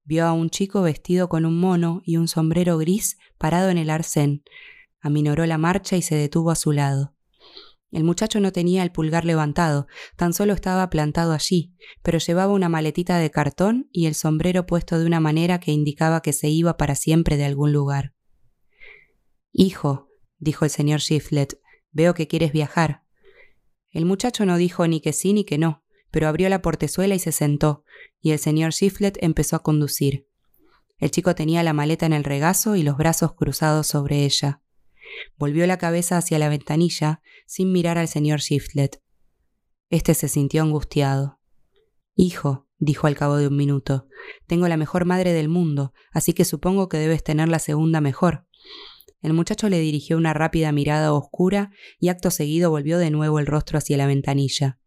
Vio 0.03 0.25
a 0.25 0.33
un 0.33 0.49
chico 0.49 0.81
vestido 0.81 1.29
con 1.29 1.45
un 1.45 1.61
mono 1.61 2.01
y 2.07 2.17
un 2.17 2.27
sombrero 2.27 2.79
gris 2.79 3.19
parado 3.37 3.69
en 3.69 3.77
el 3.77 3.91
arcén, 3.91 4.45
aminoró 5.01 5.47
la 5.47 5.59
marcha 5.59 5.97
y 5.97 6.03
se 6.03 6.15
detuvo 6.15 6.51
a 6.51 6.57
su 6.57 6.73
lado. 6.73 7.15
El 7.91 8.05
muchacho 8.05 8.39
no 8.41 8.53
tenía 8.53 8.83
el 8.83 8.93
pulgar 8.93 9.25
levantado, 9.25 9.87
tan 10.17 10.35
solo 10.35 10.53
estaba 10.53 10.91
plantado 10.91 11.33
allí, 11.33 11.75
pero 12.03 12.19
llevaba 12.19 12.53
una 12.53 12.69
maletita 12.69 13.19
de 13.19 13.31
cartón 13.31 13.89
y 13.93 14.07
el 14.07 14.15
sombrero 14.15 14.67
puesto 14.67 14.99
de 14.99 15.07
una 15.07 15.21
manera 15.21 15.59
que 15.59 15.73
indicaba 15.73 16.21
que 16.21 16.35
se 16.35 16.49
iba 16.49 16.77
para 16.77 16.95
siempre 16.95 17.39
de 17.39 17.47
algún 17.47 17.73
lugar. 17.73 18.15
Hijo, 19.53 20.11
dijo 20.39 20.67
el 20.67 20.71
señor 20.71 21.01
Shiflet, 21.01 21.59
veo 21.91 22.13
que 22.13 22.29
quieres 22.29 22.53
viajar. 22.53 23.05
El 23.91 24.05
muchacho 24.05 24.45
no 24.45 24.59
dijo 24.59 24.87
ni 24.87 25.01
que 25.01 25.15
sí 25.15 25.33
ni 25.33 25.45
que 25.45 25.57
no, 25.57 25.83
pero 26.11 26.29
abrió 26.29 26.51
la 26.51 26.61
portezuela 26.61 27.15
y 27.15 27.19
se 27.19 27.33
sentó, 27.33 27.85
y 28.21 28.33
el 28.33 28.39
señor 28.39 28.73
Shiflet 28.73 29.17
empezó 29.23 29.57
a 29.57 29.63
conducir. 29.63 30.29
El 30.99 31.11
chico 31.11 31.35
tenía 31.35 31.63
la 31.63 31.73
maleta 31.73 32.05
en 32.05 32.13
el 32.13 32.25
regazo 32.25 32.77
y 32.77 32.83
los 32.83 32.99
brazos 32.99 33.33
cruzados 33.35 33.87
sobre 33.87 34.25
ella. 34.25 34.63
Volvió 35.37 35.67
la 35.67 35.79
cabeza 35.79 36.17
hacia 36.17 36.39
la 36.39 36.49
ventanilla 36.49 37.23
sin 37.47 37.73
mirar 37.73 37.99
al 37.99 38.09
señor 38.09 38.41
Shiftlet. 38.41 39.03
Este 39.91 40.15
se 40.15 40.29
sintió 40.29 40.63
angustiado. 40.63 41.41
Hijo, 42.15 42.69
dijo 42.79 43.07
al 43.07 43.17
cabo 43.17 43.37
de 43.37 43.49
un 43.49 43.57
minuto, 43.57 44.07
tengo 44.47 44.69
la 44.69 44.77
mejor 44.77 45.05
madre 45.05 45.33
del 45.33 45.49
mundo, 45.49 45.93
así 46.13 46.33
que 46.33 46.45
supongo 46.45 46.89
que 46.89 46.99
debes 46.99 47.23
tener 47.23 47.49
la 47.49 47.59
segunda 47.59 48.01
mejor. 48.01 48.47
El 49.21 49.33
muchacho 49.33 49.69
le 49.69 49.81
dirigió 49.81 50.17
una 50.17 50.33
rápida 50.33 50.71
mirada 50.73 51.13
oscura 51.13 51.73
y 51.99 52.09
acto 52.09 52.31
seguido 52.31 52.71
volvió 52.71 52.99
de 52.99 53.11
nuevo 53.11 53.39
el 53.39 53.47
rostro 53.47 53.79
hacia 53.79 53.97
la 53.97 54.07
ventanilla. 54.07 54.79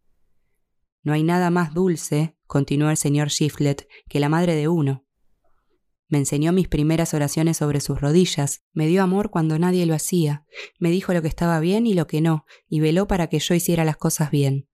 No 1.03 1.13
hay 1.13 1.23
nada 1.23 1.49
más 1.49 1.73
dulce, 1.73 2.37
continuó 2.45 2.89
el 2.89 2.97
señor 2.97 3.29
Shiflet, 3.29 3.87
que 4.07 4.19
la 4.19 4.29
madre 4.29 4.55
de 4.55 4.67
uno. 4.67 5.05
Me 6.11 6.17
enseñó 6.17 6.51
mis 6.51 6.67
primeras 6.67 7.13
oraciones 7.13 7.55
sobre 7.55 7.79
sus 7.79 8.01
rodillas, 8.01 8.65
me 8.73 8.85
dio 8.85 9.01
amor 9.01 9.29
cuando 9.29 9.57
nadie 9.57 9.85
lo 9.85 9.95
hacía, 9.95 10.45
me 10.77 10.91
dijo 10.91 11.13
lo 11.13 11.21
que 11.21 11.29
estaba 11.29 11.57
bien 11.61 11.87
y 11.87 11.93
lo 11.93 12.05
que 12.05 12.19
no, 12.19 12.45
y 12.67 12.81
veló 12.81 13.07
para 13.07 13.27
que 13.27 13.39
yo 13.39 13.55
hiciera 13.55 13.85
las 13.85 13.95
cosas 13.95 14.29
bien. 14.29 14.67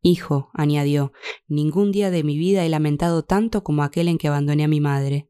Hijo, 0.00 0.50
añadió, 0.54 1.12
ningún 1.46 1.92
día 1.92 2.10
de 2.10 2.24
mi 2.24 2.38
vida 2.38 2.64
he 2.64 2.70
lamentado 2.70 3.22
tanto 3.22 3.62
como 3.62 3.82
aquel 3.82 4.08
en 4.08 4.16
que 4.16 4.28
abandoné 4.28 4.64
a 4.64 4.68
mi 4.68 4.80
madre. 4.80 5.28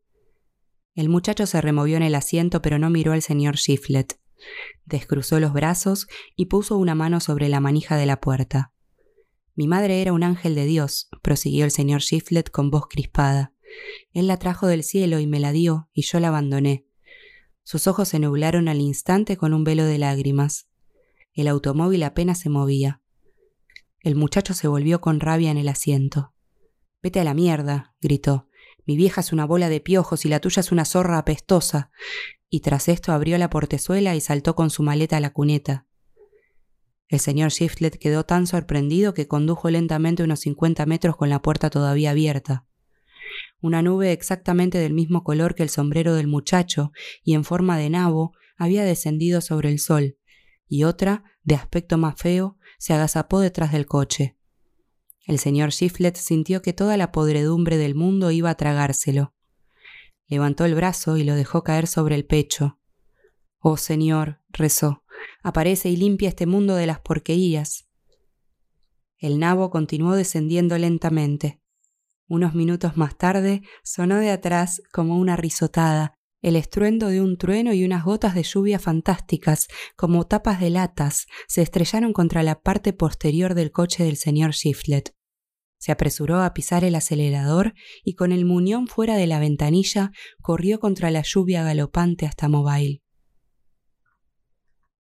El 0.94 1.08
muchacho 1.08 1.44
se 1.44 1.60
removió 1.60 1.96
en 1.96 2.04
el 2.04 2.14
asiento 2.14 2.62
pero 2.62 2.78
no 2.78 2.88
miró 2.88 3.12
al 3.12 3.22
señor 3.22 3.56
Shiflet. 3.56 4.20
Descruzó 4.84 5.40
los 5.40 5.52
brazos 5.52 6.06
y 6.36 6.46
puso 6.46 6.76
una 6.76 6.94
mano 6.94 7.18
sobre 7.18 7.48
la 7.48 7.58
manija 7.58 7.96
de 7.96 8.06
la 8.06 8.20
puerta. 8.20 8.72
Mi 9.56 9.66
madre 9.66 10.02
era 10.02 10.12
un 10.12 10.22
ángel 10.22 10.54
de 10.54 10.66
Dios, 10.66 11.08
prosiguió 11.20 11.64
el 11.64 11.72
señor 11.72 12.00
Shiflet 12.00 12.48
con 12.48 12.70
voz 12.70 12.86
crispada. 12.88 13.52
Él 14.12 14.26
la 14.26 14.38
trajo 14.38 14.66
del 14.66 14.82
cielo 14.82 15.18
y 15.18 15.26
me 15.26 15.40
la 15.40 15.52
dio, 15.52 15.88
y 15.92 16.02
yo 16.02 16.20
la 16.20 16.28
abandoné. 16.28 16.86
Sus 17.62 17.86
ojos 17.86 18.08
se 18.08 18.18
nublaron 18.18 18.68
al 18.68 18.80
instante 18.80 19.36
con 19.36 19.52
un 19.52 19.64
velo 19.64 19.84
de 19.84 19.98
lágrimas. 19.98 20.68
El 21.34 21.48
automóvil 21.48 22.02
apenas 22.02 22.38
se 22.38 22.48
movía. 22.48 23.02
El 24.00 24.14
muchacho 24.14 24.54
se 24.54 24.68
volvió 24.68 25.00
con 25.00 25.20
rabia 25.20 25.50
en 25.50 25.58
el 25.58 25.68
asiento. 25.68 26.32
Vete 27.02 27.20
a 27.20 27.24
la 27.24 27.34
mierda, 27.34 27.94
gritó. 28.00 28.48
Mi 28.86 28.96
vieja 28.96 29.20
es 29.20 29.32
una 29.32 29.44
bola 29.44 29.68
de 29.68 29.80
piojos 29.80 30.24
y 30.24 30.28
la 30.28 30.40
tuya 30.40 30.60
es 30.60 30.72
una 30.72 30.86
zorra 30.86 31.18
apestosa. 31.18 31.90
Y 32.48 32.60
tras 32.60 32.88
esto 32.88 33.12
abrió 33.12 33.36
la 33.36 33.50
portezuela 33.50 34.16
y 34.16 34.22
saltó 34.22 34.54
con 34.54 34.70
su 34.70 34.82
maleta 34.82 35.18
a 35.18 35.20
la 35.20 35.34
cuneta. 35.34 35.86
El 37.08 37.20
señor 37.20 37.50
Shiftlet 37.50 37.98
quedó 37.98 38.24
tan 38.24 38.46
sorprendido 38.46 39.12
que 39.12 39.28
condujo 39.28 39.68
lentamente 39.68 40.22
unos 40.22 40.40
cincuenta 40.40 40.86
metros 40.86 41.16
con 41.16 41.28
la 41.28 41.42
puerta 41.42 41.68
todavía 41.70 42.12
abierta 42.12 42.67
una 43.60 43.82
nube 43.82 44.12
exactamente 44.12 44.78
del 44.78 44.92
mismo 44.92 45.24
color 45.24 45.54
que 45.54 45.62
el 45.62 45.68
sombrero 45.68 46.14
del 46.14 46.26
muchacho 46.26 46.92
y 47.22 47.34
en 47.34 47.44
forma 47.44 47.76
de 47.78 47.90
nabo 47.90 48.32
había 48.56 48.84
descendido 48.84 49.40
sobre 49.40 49.70
el 49.70 49.78
sol, 49.78 50.16
y 50.68 50.84
otra, 50.84 51.24
de 51.42 51.54
aspecto 51.54 51.98
más 51.98 52.16
feo, 52.16 52.58
se 52.78 52.92
agazapó 52.92 53.40
detrás 53.40 53.72
del 53.72 53.86
coche. 53.86 54.36
El 55.26 55.38
señor 55.38 55.70
Shiflet 55.70 56.16
sintió 56.16 56.62
que 56.62 56.72
toda 56.72 56.96
la 56.96 57.12
podredumbre 57.12 57.76
del 57.76 57.94
mundo 57.94 58.30
iba 58.30 58.50
a 58.50 58.56
tragárselo. 58.56 59.34
Levantó 60.26 60.64
el 60.64 60.74
brazo 60.74 61.16
y 61.16 61.24
lo 61.24 61.34
dejó 61.34 61.62
caer 61.62 61.86
sobre 61.86 62.14
el 62.14 62.26
pecho. 62.26 62.78
Oh 63.58 63.76
Señor, 63.76 64.40
rezó, 64.50 65.04
aparece 65.42 65.88
y 65.88 65.96
limpia 65.96 66.28
este 66.28 66.46
mundo 66.46 66.76
de 66.76 66.86
las 66.86 67.00
porquerías. 67.00 67.88
El 69.18 69.38
nabo 69.38 69.70
continuó 69.70 70.14
descendiendo 70.14 70.78
lentamente. 70.78 71.60
Unos 72.28 72.54
minutos 72.54 72.96
más 72.96 73.16
tarde 73.16 73.62
sonó 73.82 74.16
de 74.16 74.30
atrás 74.30 74.82
como 74.92 75.16
una 75.16 75.34
risotada, 75.34 76.14
el 76.40 76.56
estruendo 76.56 77.08
de 77.08 77.20
un 77.20 77.36
trueno 77.36 77.72
y 77.72 77.84
unas 77.84 78.04
gotas 78.04 78.34
de 78.34 78.42
lluvia 78.42 78.78
fantásticas, 78.78 79.66
como 79.96 80.26
tapas 80.26 80.60
de 80.60 80.70
latas, 80.70 81.26
se 81.48 81.62
estrellaron 81.62 82.12
contra 82.12 82.42
la 82.42 82.60
parte 82.60 82.92
posterior 82.92 83.54
del 83.54 83.72
coche 83.72 84.04
del 84.04 84.16
señor 84.16 84.52
Shiflet. 84.52 85.14
Se 85.78 85.90
apresuró 85.90 86.42
a 86.42 86.54
pisar 86.54 86.84
el 86.84 86.94
acelerador 86.94 87.74
y 88.04 88.14
con 88.14 88.32
el 88.32 88.44
muñón 88.44 88.88
fuera 88.88 89.16
de 89.16 89.26
la 89.26 89.40
ventanilla 89.40 90.12
corrió 90.42 90.80
contra 90.80 91.10
la 91.10 91.22
lluvia 91.22 91.62
galopante 91.62 92.26
hasta 92.26 92.48
Mobile. 92.48 93.02